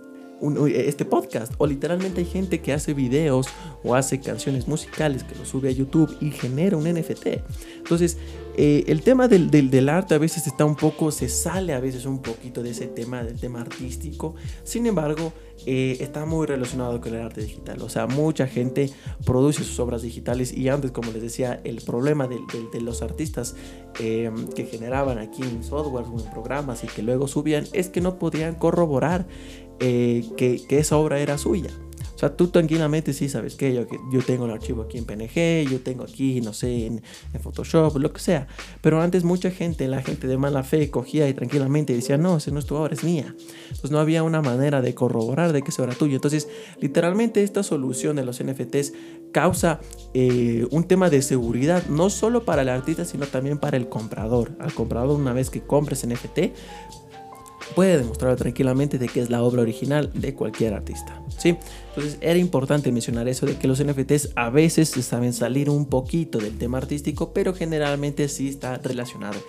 este 0.67 1.06
podcast. 1.06 1.54
O 1.58 1.67
literalmente 1.67 2.21
hay 2.21 2.25
gente 2.25 2.62
que 2.62 2.73
hace 2.73 2.93
videos 2.93 3.47
o 3.84 3.95
hace 3.95 4.19
canciones 4.19 4.67
musicales 4.67 5.23
que 5.23 5.36
lo 5.36 5.45
sube 5.45 5.69
a 5.69 5.71
YouTube 5.71 6.15
y 6.21 6.32
genera 6.32 6.78
un 6.78 6.84
NFT. 6.84 7.28
Entonces, 7.78 8.17
eh, 8.58 8.84
el 8.88 9.01
tema 9.01 9.28
del, 9.28 9.49
del, 9.49 9.89
arte 9.89 10.15
a 10.15 10.17
veces 10.17 10.47
está 10.47 10.65
un 10.65 10.75
poco, 10.75 11.12
se 11.12 11.30
sale 11.30 11.73
a 11.73 11.80
veces 11.80 12.06
un 12.06 12.21
poquito 12.21 12.63
de 12.63 12.71
ese 12.71 12.88
tema, 12.88 13.23
del 13.23 13.39
tema 13.39 13.62
artístico. 13.62 14.36
Sin 14.63 14.86
embargo, 14.86 15.34
eh, 15.65 15.98
está 16.00 16.26
muy 16.26 16.46
relacionado 16.46 17.00
con 17.02 17.13
el 17.13 17.22
arte 17.22 17.41
digital. 17.41 17.82
O 17.82 17.89
sea, 17.89 18.08
mucha 18.08 18.48
gente 18.48 18.91
produce 19.26 19.63
sus 19.63 19.80
obras 19.80 20.02
digitales 20.02 20.54
y 20.54 20.70
antes, 20.70 20.91
como 20.91 21.12
les 21.12 21.22
decía, 21.22 21.62
el 21.63 21.82
problema 21.82 22.28
de, 22.28 22.82
los 22.82 23.02
artistas 23.02 23.56
eh, 24.00 24.32
que 24.56 24.65
generaban 24.65 25.18
aquí 25.18 25.41
en 25.41 25.63
software 25.63 26.06
o 26.06 26.20
en 26.20 26.30
programas 26.32 26.84
y 26.84 26.88
que 26.88 27.02
luego 27.02 27.28
subían 27.28 27.65
es 27.74 27.89
que 27.89 28.02
no 28.02 28.20
podían 28.20 28.56
corroborar 28.56 29.28
que, 29.80 30.62
que 30.70 30.80
esa 30.80 30.98
obra 30.98 31.20
era 31.20 31.38
suya. 31.38 31.70
O 32.15 32.17
sea, 32.17 32.36
tú 32.36 32.47
tranquilamente 32.47 33.12
sí 33.12 33.28
sabes 33.28 33.56
que 33.56 33.73
yo, 33.73 33.86
yo 34.12 34.21
tengo 34.21 34.45
el 34.45 34.51
archivo 34.51 34.84
aquí 34.84 34.97
en 34.97 35.06
PNG, 35.06 35.69
yo 35.69 35.82
tengo 35.82 36.04
aquí, 36.04 36.39
no 36.39 36.54
sé, 36.54 36.86
en, 36.86 37.01
Photoshop, 37.41 37.97
lo 37.97 38.13
que 38.13 38.21
sea. 38.21 38.47
Pero 38.82 39.01
antes 39.01 39.25
mucha 39.25 39.51
gente, 39.51 39.88
la 39.89 40.01
gente 40.01 40.28
de 40.28 40.38
mala 40.38 40.63
fe, 40.63 40.89
cogía 40.89 41.28
y 41.28 41.34
tranquilamente 41.34 41.93
decía, 41.93 42.17
no, 42.17 42.38
ese 42.38 42.51
no 42.51 42.60
es 42.60 42.65
tu 42.65 42.75
obra, 42.75 42.93
es 42.93 43.04
mía. 43.04 43.36
Entonces 43.63 43.91
no 43.91 43.99
había 43.99 44.23
una 44.23 44.41
manera 44.41 44.82
de 44.82 44.95
corroborar 44.95 45.51
de 45.51 45.62
que 45.62 45.71
eso 45.71 45.84
era 45.84 45.93
tuyo. 45.93 46.15
Entonces, 46.15 46.47
literalmente 46.80 47.43
esta 47.43 47.63
solución 47.63 48.15
de 48.15 48.23
los 48.23 48.41
NFTs 48.41 48.93
causa 49.34 49.82
eh, 50.13 50.65
un 50.71 50.86
tema 50.86 51.10
de 51.10 51.21
seguridad, 51.21 51.86
no 51.88 52.10
solo 52.10 52.45
para 52.45 52.62
el 52.62 52.69
artista, 52.69 53.04
sino 53.04 53.25
también 53.28 53.58
para 53.58 53.75
el 53.75 53.89
comprador. 53.89 54.56
Al 54.60 54.73
comprador, 54.73 55.19
una 55.19 55.34
vez 55.34 55.49
que 55.49 55.62
compres 55.62 56.08
NFT, 56.08 56.56
puede 57.73 57.97
demostrar 57.97 58.36
tranquilamente 58.36 58.97
de 58.97 59.08
que 59.08 59.21
es 59.21 59.30
la 59.30 59.41
obra 59.43 59.62
original 59.62 60.12
de 60.13 60.34
cualquier 60.34 60.73
artista. 60.73 61.21
¿sí? 61.38 61.58
Entonces 61.89 62.17
era 62.21 62.38
importante 62.38 62.91
mencionar 62.91 63.28
eso 63.28 63.45
de 63.45 63.58
que 63.58 63.67
los 63.67 63.84
NFTs 63.84 64.32
a 64.36 64.49
veces 64.49 64.89
saben 64.89 65.34
salir 65.34 65.69
un 65.69 65.86
poquito 65.86 66.39
del 66.39 66.58
tema 66.58 66.78
artístico, 66.78 67.34
pero 67.34 67.54
generalmente 67.54 68.28
sí 68.28 68.49
está 68.49 68.78
relacionado. 68.78 69.39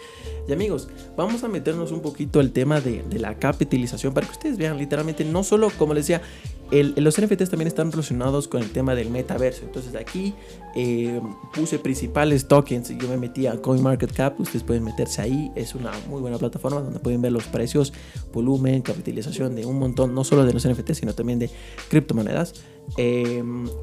Y 0.48 0.52
amigos, 0.52 0.88
vamos 1.16 1.42
a 1.44 1.48
meternos 1.48 1.90
un 1.92 2.00
poquito 2.00 2.40
al 2.40 2.52
tema 2.52 2.80
de, 2.80 3.02
de 3.02 3.18
la 3.18 3.38
capitalización 3.38 4.14
para 4.14 4.26
que 4.26 4.32
ustedes 4.32 4.56
vean 4.56 4.78
literalmente 4.78 5.24
no 5.24 5.42
solo, 5.42 5.70
como 5.76 5.94
les 5.94 6.06
decía, 6.06 6.22
los 6.70 7.20
NFTs 7.20 7.50
también 7.50 7.68
están 7.68 7.92
relacionados 7.92 8.48
con 8.48 8.60
el 8.60 8.70
tema 8.70 8.94
del 8.94 9.10
metaverso. 9.10 9.64
Entonces 9.64 9.94
aquí 9.94 10.34
eh, 10.74 11.20
puse 11.54 11.78
principales 11.78 12.48
tokens. 12.48 12.88
Yo 12.88 13.08
me 13.08 13.16
metí 13.16 13.46
a 13.46 13.60
CoinMarketCap. 13.60 14.40
Ustedes 14.40 14.64
pueden 14.64 14.82
meterse 14.82 15.22
ahí. 15.22 15.52
Es 15.54 15.74
una 15.74 15.92
muy 16.08 16.20
buena 16.20 16.38
plataforma 16.38 16.80
donde 16.80 16.98
pueden 16.98 17.22
ver 17.22 17.32
los 17.32 17.44
precios, 17.44 17.92
volumen, 18.32 18.82
capitalización 18.82 19.54
de 19.54 19.64
un 19.64 19.78
montón, 19.78 20.14
no 20.14 20.24
solo 20.24 20.44
de 20.44 20.52
los 20.52 20.66
NFTs, 20.68 20.98
sino 20.98 21.14
también 21.14 21.38
de 21.38 21.50
criptomonedas. 21.88 22.54
Eh, 22.96 23.42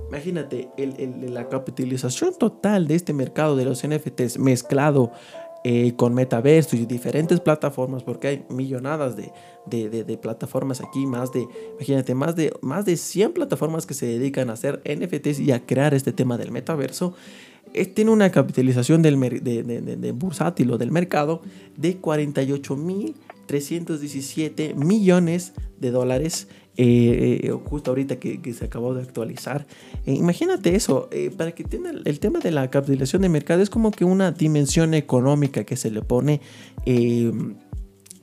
imagínate 0.09 0.69
la 1.29 1.49
capitalización 1.49 2.37
total 2.37 2.87
de 2.87 2.95
este 2.95 3.13
mercado 3.13 3.55
de 3.55 3.65
los 3.65 3.85
NFTs 3.85 4.39
mezclado 4.39 5.11
eh, 5.63 5.93
con 5.95 6.13
metaverso 6.13 6.75
y 6.75 6.85
diferentes 6.85 7.39
plataformas, 7.39 8.03
porque 8.03 8.27
hay 8.27 8.45
millonadas 8.49 9.15
de, 9.15 9.31
de, 9.65 10.03
de, 10.03 10.17
plataformas 10.17 10.81
aquí, 10.81 11.05
más 11.05 11.31
de, 11.31 11.47
imagínate, 11.75 12.15
más 12.15 12.35
de, 12.35 12.51
más 12.61 12.83
de 12.85 12.97
100 12.97 13.31
plataformas 13.31 13.85
que 13.85 13.93
se 13.93 14.05
dedican 14.05 14.49
a 14.49 14.53
hacer 14.53 14.81
NFTs 14.83 15.39
y 15.39 15.53
a 15.53 15.65
crear 15.65 15.93
este 15.93 16.11
tema 16.11 16.37
del 16.37 16.51
metaverso. 16.51 17.13
Eh, 17.73 17.85
tiene 17.85 18.11
una 18.11 18.29
capitalización 18.29 19.01
del 19.01 19.17
de, 19.41 20.11
bursátil 20.11 20.69
o 20.71 20.77
del 20.77 20.91
mercado 20.91 21.41
de 21.77 21.97
48.317 21.99 24.75
millones 24.75 25.53
de 25.83 25.91
dólares 25.91 26.47
eh, 26.75 27.41
eh, 27.43 27.51
justo 27.65 27.91
ahorita 27.91 28.15
que, 28.15 28.53
se 28.53 28.65
acabó 28.65 28.95
de 28.95 29.03
actualizar. 29.03 29.67
Eh, 30.05 30.13
imagínate 30.13 30.75
eso, 30.75 31.09
para 31.37 31.51
que 31.51 31.63
tenga 31.63 31.91
el, 31.91 32.19
tema 32.19 32.39
de 32.39 32.51
la 32.51 32.69
capitalización 32.71 33.21
de 33.21 33.29
mercado 33.29 33.61
es 33.61 33.69
como 33.69 33.91
que 33.91 34.05
una 34.05 34.31
dimensión 34.31 34.93
económica 34.93 35.63
que 35.65 35.75
se 35.75 35.91
le 35.91 36.01
pone 36.01 36.41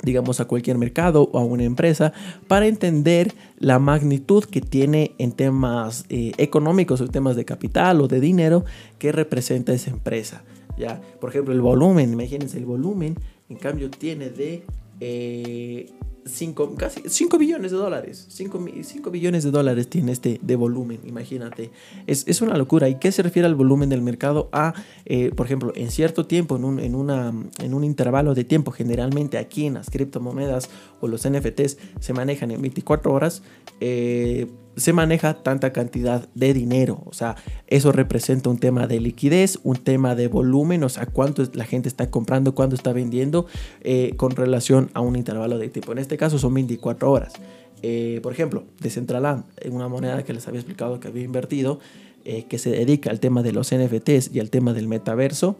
digamos, 0.02 0.40
a 0.40 0.46
cualquier 0.46 0.78
mercado 0.78 1.28
o 1.30 1.38
a 1.38 1.44
una 1.44 1.64
empresa 1.64 2.14
para 2.48 2.66
entender 2.66 3.34
la 3.58 3.78
magnitud 3.78 4.44
que 4.44 4.62
tiene 4.62 5.14
en 5.18 5.32
temas 5.32 6.06
económicos 6.08 7.02
o 7.02 7.08
temas 7.08 7.36
de 7.36 7.44
capital 7.44 8.00
o 8.00 8.08
de 8.08 8.18
dinero 8.18 8.64
que 8.98 9.12
representa 9.12 9.74
esa 9.74 9.90
empresa. 9.90 10.42
¿ya? 10.78 11.00
Por 11.20 11.30
ejemplo, 11.30 11.52
el 11.52 11.60
volumen, 11.60 12.14
imagínense, 12.14 12.56
el 12.56 12.64
volumen 12.64 13.16
en 13.50 13.56
cambio 13.58 13.90
tiene 13.90 14.30
de 14.30 14.64
eh, 15.00 15.90
5, 16.24 16.74
casi 16.76 17.02
5 17.06 17.38
billones 17.38 17.70
de 17.72 17.78
dólares. 17.78 18.26
5, 18.28 18.64
5, 18.82 19.10
billones 19.10 19.44
de 19.44 19.50
dólares 19.50 19.88
tiene 19.88 20.12
este 20.12 20.38
de 20.42 20.56
volumen, 20.56 21.00
imagínate. 21.04 21.70
Es, 22.06 22.26
es, 22.26 22.40
una 22.42 22.56
locura. 22.56 22.88
¿Y 22.88 22.96
qué 22.96 23.12
se 23.12 23.22
refiere 23.22 23.46
al 23.46 23.54
volumen 23.54 23.88
del 23.88 24.02
mercado? 24.02 24.48
A, 24.52 24.74
eh, 25.06 25.30
por 25.34 25.46
ejemplo, 25.46 25.72
en 25.74 25.90
cierto 25.90 26.26
tiempo, 26.26 26.56
en 26.56 26.64
un, 26.64 26.80
en, 26.80 26.94
una, 26.94 27.32
en 27.58 27.74
un 27.74 27.84
intervalo 27.84 28.34
de 28.34 28.44
tiempo, 28.44 28.70
generalmente 28.70 29.38
aquí 29.38 29.66
en 29.66 29.74
las 29.74 29.90
criptomonedas 29.90 30.70
o 31.00 31.08
los 31.08 31.28
NFTs 31.28 31.78
se 32.00 32.12
manejan 32.12 32.50
en 32.50 32.62
24 32.62 33.12
horas. 33.12 33.42
Eh, 33.80 34.46
se 34.80 34.92
maneja 34.92 35.34
tanta 35.42 35.72
cantidad 35.72 36.28
de 36.34 36.54
dinero. 36.54 37.02
O 37.06 37.12
sea, 37.12 37.36
eso 37.66 37.92
representa 37.92 38.50
un 38.50 38.58
tema 38.58 38.86
de 38.86 39.00
liquidez, 39.00 39.58
un 39.62 39.76
tema 39.76 40.14
de 40.14 40.28
volumen, 40.28 40.82
o 40.84 40.88
sea, 40.88 41.06
cuánto 41.06 41.44
la 41.54 41.64
gente 41.64 41.88
está 41.88 42.10
comprando, 42.10 42.54
cuánto 42.54 42.74
está 42.74 42.92
vendiendo 42.92 43.46
eh, 43.82 44.14
con 44.16 44.32
relación 44.32 44.90
a 44.94 45.00
un 45.00 45.16
intervalo 45.16 45.58
de 45.58 45.68
tiempo. 45.68 45.92
En 45.92 45.98
este 45.98 46.16
caso 46.16 46.38
son 46.38 46.54
24 46.54 47.10
horas. 47.10 47.34
Eh, 47.82 48.20
por 48.22 48.32
ejemplo, 48.32 48.64
Decentraland, 48.80 49.44
una 49.70 49.88
moneda 49.88 50.22
que 50.24 50.32
les 50.32 50.46
había 50.48 50.60
explicado 50.60 51.00
que 51.00 51.08
había 51.08 51.24
invertido, 51.24 51.78
eh, 52.24 52.44
que 52.44 52.58
se 52.58 52.70
dedica 52.70 53.10
al 53.10 53.20
tema 53.20 53.42
de 53.42 53.52
los 53.52 53.72
NFTs 53.72 54.34
y 54.34 54.40
al 54.40 54.50
tema 54.50 54.72
del 54.74 54.88
metaverso, 54.88 55.56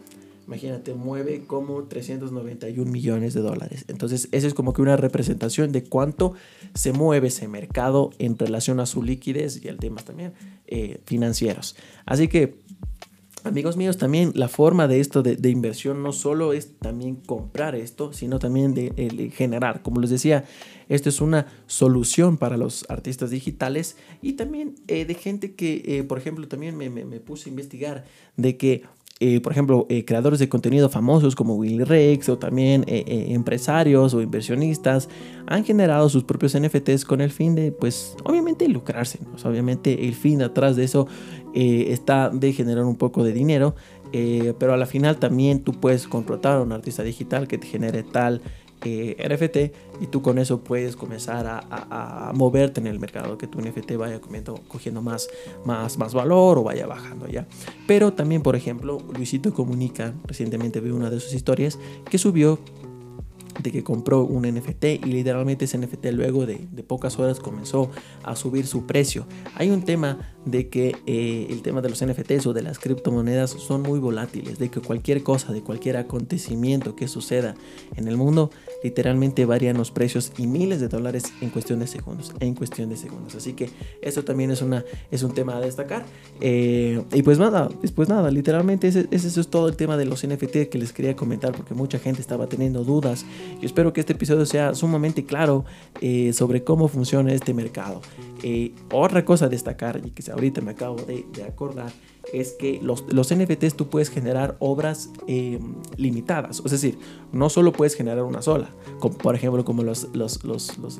imagínate, 0.47 0.93
mueve 0.93 1.43
como 1.45 1.83
391 1.83 2.89
millones 2.89 3.33
de 3.33 3.41
dólares. 3.41 3.85
Entonces, 3.87 4.27
eso 4.31 4.47
es 4.47 4.53
como 4.53 4.73
que 4.73 4.81
una 4.81 4.97
representación 4.97 5.71
de 5.71 5.83
cuánto 5.83 6.33
se 6.73 6.93
mueve 6.93 7.27
ese 7.27 7.47
mercado 7.47 8.11
en 8.19 8.37
relación 8.37 8.79
a 8.79 8.85
su 8.85 9.03
liquidez 9.03 9.63
y 9.63 9.69
al 9.69 9.77
tema 9.77 10.01
también 10.01 10.33
eh, 10.67 10.99
financieros. 11.05 11.75
Así 12.05 12.27
que, 12.27 12.55
amigos 13.43 13.77
míos, 13.77 13.97
también 13.97 14.31
la 14.35 14.47
forma 14.47 14.87
de 14.87 14.99
esto 14.99 15.23
de, 15.23 15.49
inversión 15.49 16.03
no 16.03 16.11
solo 16.11 16.53
es 16.53 16.77
también 16.79 17.15
comprar 17.15 17.75
esto, 17.75 18.13
sino 18.13 18.39
también 18.39 18.73
de, 18.73 19.31
generar. 19.35 19.81
Como 19.81 20.01
les 20.01 20.09
decía, 20.09 20.45
esto 20.89 21.09
es 21.09 21.21
una 21.21 21.47
solución 21.67 22.37
para 22.37 22.57
los 22.57 22.85
artistas 22.89 23.29
digitales 23.29 23.95
y 24.21 24.33
también 24.33 24.75
eh, 24.87 25.05
de 25.05 25.13
gente 25.13 25.53
que, 25.53 25.81
eh, 25.85 26.03
por 26.03 26.17
ejemplo, 26.17 26.47
también 26.47 26.75
me, 26.75 26.89
me, 26.89 27.19
puse 27.19 27.49
a 27.49 27.51
investigar 27.51 28.05
de 28.37 28.57
que 28.57 28.83
eh, 29.23 29.39
por 29.39 29.51
ejemplo, 29.51 29.85
eh, 29.87 30.03
creadores 30.03 30.39
de 30.39 30.49
contenido 30.49 30.89
famosos 30.89 31.35
como 31.35 31.53
Willy 31.53 31.83
Rex 31.83 32.27
o 32.27 32.39
también 32.39 32.83
eh, 32.87 33.27
empresarios 33.29 34.15
o 34.15 34.21
inversionistas 34.23 35.09
han 35.45 35.63
generado 35.63 36.09
sus 36.09 36.23
propios 36.23 36.59
NFTs 36.59 37.05
con 37.05 37.21
el 37.21 37.29
fin 37.29 37.53
de, 37.53 37.71
pues, 37.71 38.15
obviamente 38.23 38.67
lucrarse. 38.67 39.19
obviamente 39.45 40.07
el 40.07 40.15
fin 40.15 40.41
atrás 40.41 40.75
de 40.75 40.85
eso 40.85 41.07
está 41.53 42.31
de 42.31 42.51
generar 42.51 42.83
un 42.85 42.95
poco 42.95 43.23
de 43.23 43.31
dinero, 43.31 43.75
pero 44.57 44.73
a 44.73 44.77
la 44.77 44.87
final 44.87 45.17
también 45.17 45.59
tú 45.59 45.73
puedes 45.73 46.07
contratar 46.07 46.57
a 46.57 46.61
un 46.61 46.71
artista 46.71 47.03
digital 47.03 47.47
que 47.47 47.59
te 47.59 47.67
genere 47.67 48.01
tal 48.01 48.41
eh, 48.83 49.15
NFT 49.29 50.01
y 50.01 50.07
tú 50.07 50.21
con 50.21 50.39
eso 50.39 50.63
puedes 50.63 50.95
comenzar 50.95 51.45
a, 51.47 52.31
moverte 52.33 52.79
en 52.79 52.87
el 52.87 52.99
mercado, 52.99 53.37
que 53.37 53.47
tu 53.47 53.59
NFT 53.59 53.95
vaya 53.95 54.19
cogiendo 54.67 55.01
más, 55.01 55.29
más, 55.65 55.97
más 55.97 56.13
valor 56.13 56.57
o 56.57 56.63
vaya 56.63 56.87
bajando 56.87 57.27
ya. 57.27 57.47
Pero 57.87 58.13
también, 58.13 58.41
por 58.41 58.55
ejemplo, 58.55 58.99
Luisito 59.15 59.53
Comunica, 59.53 60.13
recientemente 60.25 60.79
vi 60.79 60.91
una 60.91 61.09
de 61.09 61.19
sus 61.19 61.33
historias 61.33 61.77
que 62.09 62.17
subió 62.17 62.59
de 63.61 63.71
que 63.71 63.83
compró 63.83 64.23
un 64.23 64.43
NFT 64.43 64.85
y 64.85 65.11
literalmente 65.11 65.65
ese 65.65 65.77
NFT 65.77 66.05
luego 66.13 66.45
de, 66.45 66.57
pocas 66.87 67.19
horas 67.19 67.39
comenzó 67.39 67.89
a 68.23 68.35
subir 68.35 68.65
su 68.65 68.85
precio. 68.85 69.25
Hay 69.55 69.69
un 69.69 69.83
tema 69.83 70.33
de 70.45 70.69
que 70.69 70.95
eh, 71.05 71.47
el 71.49 71.61
tema 71.61 71.81
de 71.81 71.89
los 71.89 72.03
NFTs 72.03 72.47
o 72.47 72.53
de 72.53 72.61
las 72.61 72.79
criptomonedas 72.79 73.51
son 73.51 73.81
muy 73.81 73.99
volátiles, 73.99 74.59
de 74.59 74.69
que 74.69 74.81
cualquier 74.81 75.23
cosa, 75.23 75.53
de 75.53 75.61
cualquier 75.61 75.97
acontecimiento 75.97 76.95
que 76.95 77.07
suceda 77.07 77.55
en 77.95 78.07
el 78.07 78.17
mundo, 78.17 78.49
literalmente 78.83 79.45
varían 79.45 79.77
los 79.77 79.91
precios 79.91 80.31
y 80.37 80.47
miles 80.47 80.79
de 80.79 80.87
dólares 80.87 81.25
en 81.41 81.49
cuestión 81.49 81.79
de 81.79 81.87
segundos, 81.87 82.33
en 82.39 82.55
cuestión 82.55 82.89
de 82.89 82.97
segundos. 82.97 83.35
Así 83.35 83.53
que 83.53 83.69
eso 84.01 84.23
también 84.23 84.51
es, 84.51 84.61
una, 84.61 84.83
es 85.11 85.23
un 85.23 85.33
tema 85.33 85.57
a 85.57 85.61
destacar. 85.61 86.05
Eh, 86.39 87.01
y 87.13 87.21
pues 87.21 87.37
nada, 87.37 87.69
después 87.81 88.09
nada, 88.09 88.31
literalmente 88.31 88.87
ese, 88.87 89.07
ese 89.11 89.39
es 89.39 89.47
todo 89.47 89.67
el 89.67 89.75
tema 89.75 89.97
de 89.97 90.05
los 90.05 90.25
NFT 90.25 90.69
que 90.69 90.77
les 90.77 90.93
quería 90.93 91.15
comentar 91.15 91.51
porque 91.51 91.73
mucha 91.73 91.99
gente 91.99 92.21
estaba 92.21 92.47
teniendo 92.47 92.83
dudas 92.83 93.01
yo 93.59 93.65
espero 93.65 93.93
que 93.93 93.99
este 93.99 94.13
episodio 94.13 94.45
sea 94.45 94.73
sumamente 94.75 95.25
claro 95.25 95.65
eh, 96.01 96.33
sobre 96.33 96.63
cómo 96.63 96.87
funciona 96.87 97.33
este 97.33 97.53
mercado. 97.53 98.01
Eh, 98.43 98.73
otra 98.91 99.23
cosa 99.23 99.45
a 99.45 99.49
destacar, 99.49 100.01
y 100.03 100.11
que 100.11 100.23
ahorita 100.31 100.61
me 100.61 100.71
acabo 100.71 100.95
de, 100.95 101.25
acordar, 101.47 101.91
es 102.33 102.53
que 102.53 102.79
los, 102.81 103.05
los, 103.11 103.33
NFTs 103.33 103.75
tú 103.75 103.89
puedes 103.89 104.09
generar 104.09 104.55
obras 104.59 105.09
em, 105.27 105.75
limitadas. 105.97 106.61
Es 106.63 106.71
decir, 106.71 106.97
no 107.31 107.49
solo 107.49 107.71
puedes 107.71 107.95
generar 107.95 108.23
una 108.23 108.41
sola, 108.41 108.69
como 108.99 109.17
por 109.17 109.35
ejemplo 109.35 109.65
como 109.65 109.83
los, 109.83 110.09
los, 110.13 110.39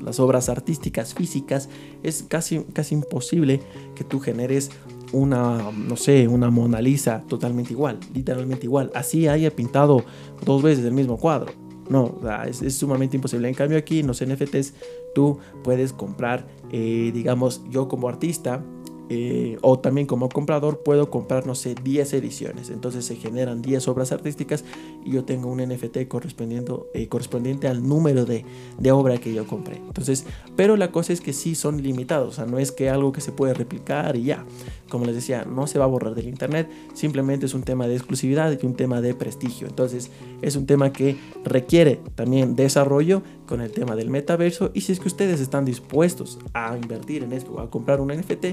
las 0.01 0.19
obras 0.19 0.49
artísticas 0.49 1.13
físicas, 1.13 1.69
es 2.03 2.23
casi, 2.23 2.63
casi 2.73 2.95
imposible 2.95 3.61
que 3.95 4.03
tú 4.03 4.19
generes 4.19 4.71
una, 5.11 5.71
no 5.71 5.97
sé, 5.97 6.27
una 6.27 6.49
Mona 6.49 6.81
Lisa 6.81 7.23
totalmente 7.27 7.73
igual, 7.73 7.99
literalmente 8.13 8.65
igual. 8.65 8.91
Así 8.93 9.27
haya 9.27 9.55
pintado 9.55 10.03
dos 10.45 10.61
veces 10.61 10.85
el 10.85 10.93
mismo 10.93 11.17
cuadro. 11.17 11.53
No, 11.89 12.19
es, 12.47 12.75
sumamente 12.75 13.17
imposible. 13.17 13.49
En 13.49 13.53
cambio 13.53 13.77
aquí 13.77 13.99
en 13.99 14.07
los 14.07 14.23
NFTs 14.23 14.73
tú 15.13 15.39
puedes 15.63 15.91
comprar, 15.91 16.47
eh, 16.71 17.11
digamos, 17.13 17.61
yo 17.69 17.89
como 17.89 18.07
artista 18.07 18.63
eh, 19.13 19.57
o 19.61 19.77
también 19.77 20.07
como 20.07 20.29
comprador 20.29 20.83
puedo 20.83 21.09
comprar, 21.09 21.45
no 21.45 21.53
sé, 21.53 21.75
10 21.75 22.13
ediciones. 22.13 22.69
Entonces 22.69 23.03
se 23.03 23.17
generan 23.17 23.61
10 23.61 23.89
obras 23.89 24.13
artísticas 24.13 24.63
y 25.03 25.11
yo 25.11 25.25
tengo 25.25 25.49
un 25.51 25.59
NFT 25.61 26.07
correspondiendo, 26.07 26.87
eh, 26.93 27.09
correspondiente 27.09 27.67
al 27.67 27.85
número 27.85 28.23
de, 28.23 28.45
de, 28.79 28.91
obra 28.93 29.17
que 29.17 29.33
yo 29.33 29.45
compré. 29.45 29.75
Entonces, 29.75 30.25
pero 30.55 30.77
la 30.77 30.93
cosa 30.93 31.11
es 31.11 31.19
que 31.19 31.33
sí 31.33 31.55
son 31.55 31.83
limitados, 31.83 32.29
o 32.29 32.31
sea, 32.37 32.45
no 32.45 32.57
es 32.57 32.71
que 32.71 32.89
algo 32.89 33.11
que 33.11 33.19
se 33.19 33.33
puede 33.33 33.53
replicar 33.53 34.15
y 34.15 34.23
ya. 34.23 34.45
Como 34.89 35.03
les 35.03 35.15
decía, 35.15 35.43
no 35.43 35.67
se 35.67 35.77
va 35.77 35.83
a 35.83 35.89
borrar 35.89 36.15
del 36.15 36.29
internet, 36.29 36.69
simplemente 36.93 37.47
es 37.47 37.53
un 37.53 37.63
tema 37.63 37.87
de 37.87 37.97
exclusividad 37.97 38.57
y 38.61 38.65
un 38.65 38.75
tema 38.75 39.01
de 39.01 39.13
prestigio. 39.13 39.67
Entonces, 39.67 40.09
es 40.41 40.55
un 40.55 40.65
tema 40.65 40.93
que 40.93 41.17
requiere 41.43 41.99
también 42.15 42.55
desarrollo 42.55 43.23
con 43.51 43.59
el 43.59 43.71
tema 43.71 43.97
del 43.97 44.09
metaverso 44.09 44.71
y 44.73 44.79
si 44.79 44.93
es 44.93 45.01
que 45.01 45.09
ustedes 45.09 45.41
están 45.41 45.65
dispuestos 45.65 46.39
a 46.53 46.77
invertir 46.77 47.21
en 47.21 47.33
esto 47.33 47.51
o 47.51 47.59
a 47.59 47.69
comprar 47.69 47.99
un 47.99 48.07
NFT, 48.07 48.45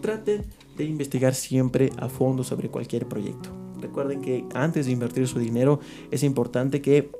traten 0.00 0.42
de 0.76 0.84
investigar 0.84 1.36
siempre 1.36 1.92
a 1.98 2.08
fondo 2.08 2.42
sobre 2.42 2.68
cualquier 2.68 3.06
proyecto. 3.06 3.50
Recuerden 3.80 4.20
que 4.20 4.44
antes 4.52 4.86
de 4.86 4.92
invertir 4.92 5.28
su 5.28 5.38
dinero 5.38 5.78
es 6.10 6.24
importante 6.24 6.82
que 6.82 7.12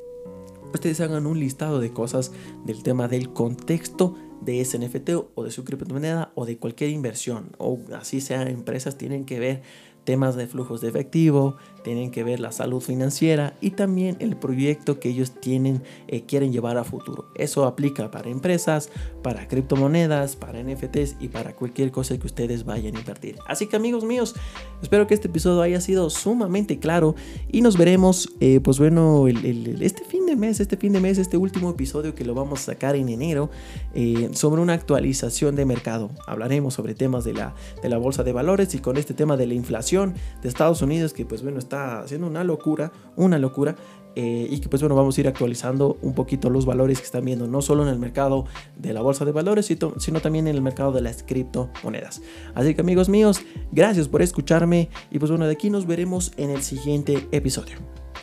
ustedes 0.75 1.01
hagan 1.01 1.25
un 1.25 1.39
listado 1.39 1.79
de 1.79 1.93
cosas 1.93 2.33
del 2.65 2.83
tema 2.83 3.07
del 3.07 3.33
contexto 3.33 4.17
de 4.41 4.61
ese 4.61 4.81
NFT 4.81 5.11
o 5.33 5.45
de 5.45 5.53
su 5.53 5.63
criptomoneda 5.63 6.33
o 6.35 6.47
de 6.47 6.59
cualquier 6.59 6.91
inversión 6.91 7.53
o 7.59 7.79
así 7.95 8.21
sea 8.21 8.43
empresas 8.43 8.99
tienen 8.99 9.25
que 9.25 9.39
ver 9.39 9.63
temas 10.03 10.35
de 10.35 10.49
flujos 10.49 10.81
de 10.81 10.89
efectivo, 10.89 11.59
tienen 11.83 12.11
que 12.11 12.25
ver 12.25 12.41
la 12.41 12.53
salud 12.53 12.81
financiera 12.81 13.55
y 13.61 13.71
también 13.71 14.17
el 14.21 14.37
proyecto 14.37 15.01
que 15.01 15.09
ellos 15.09 15.33
tienen, 15.41 15.83
eh, 16.09 16.23
quieren 16.23 16.53
llevar 16.53 16.77
a 16.79 16.85
futuro. 16.85 17.29
Eso 17.35 17.65
aplica 17.65 18.11
para 18.11 18.31
empresas, 18.31 18.91
para 19.23 19.49
criptomonedas, 19.49 20.37
para 20.37 20.63
NFTs 20.63 21.17
y 21.21 21.29
para 21.29 21.55
cualquier 21.55 21.91
cosa 21.91 22.19
que 22.19 22.27
ustedes 22.27 22.65
vayan 22.65 22.97
a 22.97 23.01
invertir. 23.01 23.37
Así 23.47 23.67
que 23.67 23.77
amigos 23.77 24.05
míos, 24.05 24.35
espero 24.83 25.07
que 25.07 25.15
este 25.15 25.29
episodio 25.29 25.63
haya 25.63 25.81
sido 25.81 26.11
sumamente 26.11 26.79
claro 26.79 27.15
y 27.51 27.63
nos 27.63 27.77
veremos, 27.77 28.31
eh, 28.41 28.61
pues 28.61 28.79
bueno, 28.79 29.27
este 29.29 30.05
fin 30.05 30.27
de 30.27 30.37
mes, 30.37 30.61
este 30.61 30.77
fin 30.77 30.93
de 30.93 31.01
mes, 31.01 31.19
este 31.19 31.37
último 31.37 31.71
episodio 31.71 32.15
que 32.15 32.25
lo 32.25 32.35
vamos 32.35 32.61
a 32.61 32.73
sacar 32.73 32.97
en 32.97 33.09
enero 33.09 33.51
eh, 33.95 34.31
sobre 34.33 34.61
una 34.63 34.75
actualización 34.75 35.57
de 35.57 35.65
mercado. 35.65 36.11
Hablaremos 36.27 36.75
sobre 36.75 36.95
temas 36.95 37.25
de 37.25 37.35
la, 37.35 37.55
de 37.83 37.89
la 37.89 37.99
bolsa 37.99 38.23
de 38.23 38.33
valores 38.33 38.75
y 38.75 38.79
con 38.79 38.97
este 38.97 39.15
tema 39.15 39.37
de 39.37 39.47
la 39.47 39.55
inflación 39.55 40.15
de 40.43 40.49
Estados 40.49 40.83
Unidos 40.83 41.13
que 41.13 41.25
pues 41.25 41.43
bueno 41.43 41.59
está 41.71 42.01
haciendo 42.01 42.27
una 42.27 42.45
locura, 42.45 42.93
una 43.17 43.39
locura. 43.39 43.77
Eh, 44.17 44.49
y 44.51 44.59
que 44.59 44.69
pues 44.69 44.83
bueno, 44.83 44.97
vamos 44.97 45.17
a 45.17 45.21
ir 45.21 45.29
actualizando 45.29 45.97
un 46.03 46.15
poquito 46.15 46.51
los 46.51 46.67
valores 46.67 46.99
que 46.99 47.05
están 47.05 47.25
viendo, 47.25 47.47
no 47.47 47.63
solo 47.63 47.85
en 47.85 47.91
el 47.91 48.01
mercado 48.01 48.45
de 48.77 48.93
la 48.93 49.03
bolsa 49.03 49.25
de 49.25 49.31
valores, 49.31 49.67
sino 49.67 50.21
también 50.21 50.49
en 50.49 50.57
el 50.57 50.63
mercado 50.63 50.91
de 50.91 51.01
las 51.01 51.23
criptomonedas. 51.23 52.21
Así 52.57 52.75
que 52.75 52.81
amigos 52.81 53.09
míos, 53.09 53.41
gracias 53.71 54.09
por 54.09 54.21
escucharme 54.21 54.91
y 55.13 55.21
pues 55.21 55.31
bueno, 55.31 55.47
de 55.47 55.53
aquí 55.53 55.71
nos 55.71 55.87
veremos 55.87 56.33
en 56.37 56.51
el 56.51 56.63
siguiente 56.63 57.29
episodio. 57.31 57.77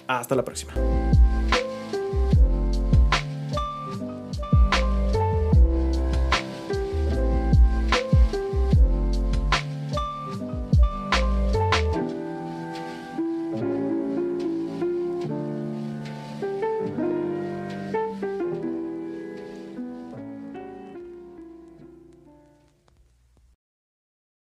Hasta 0.08 0.36
la 0.36 0.44
próxima. 0.44 0.74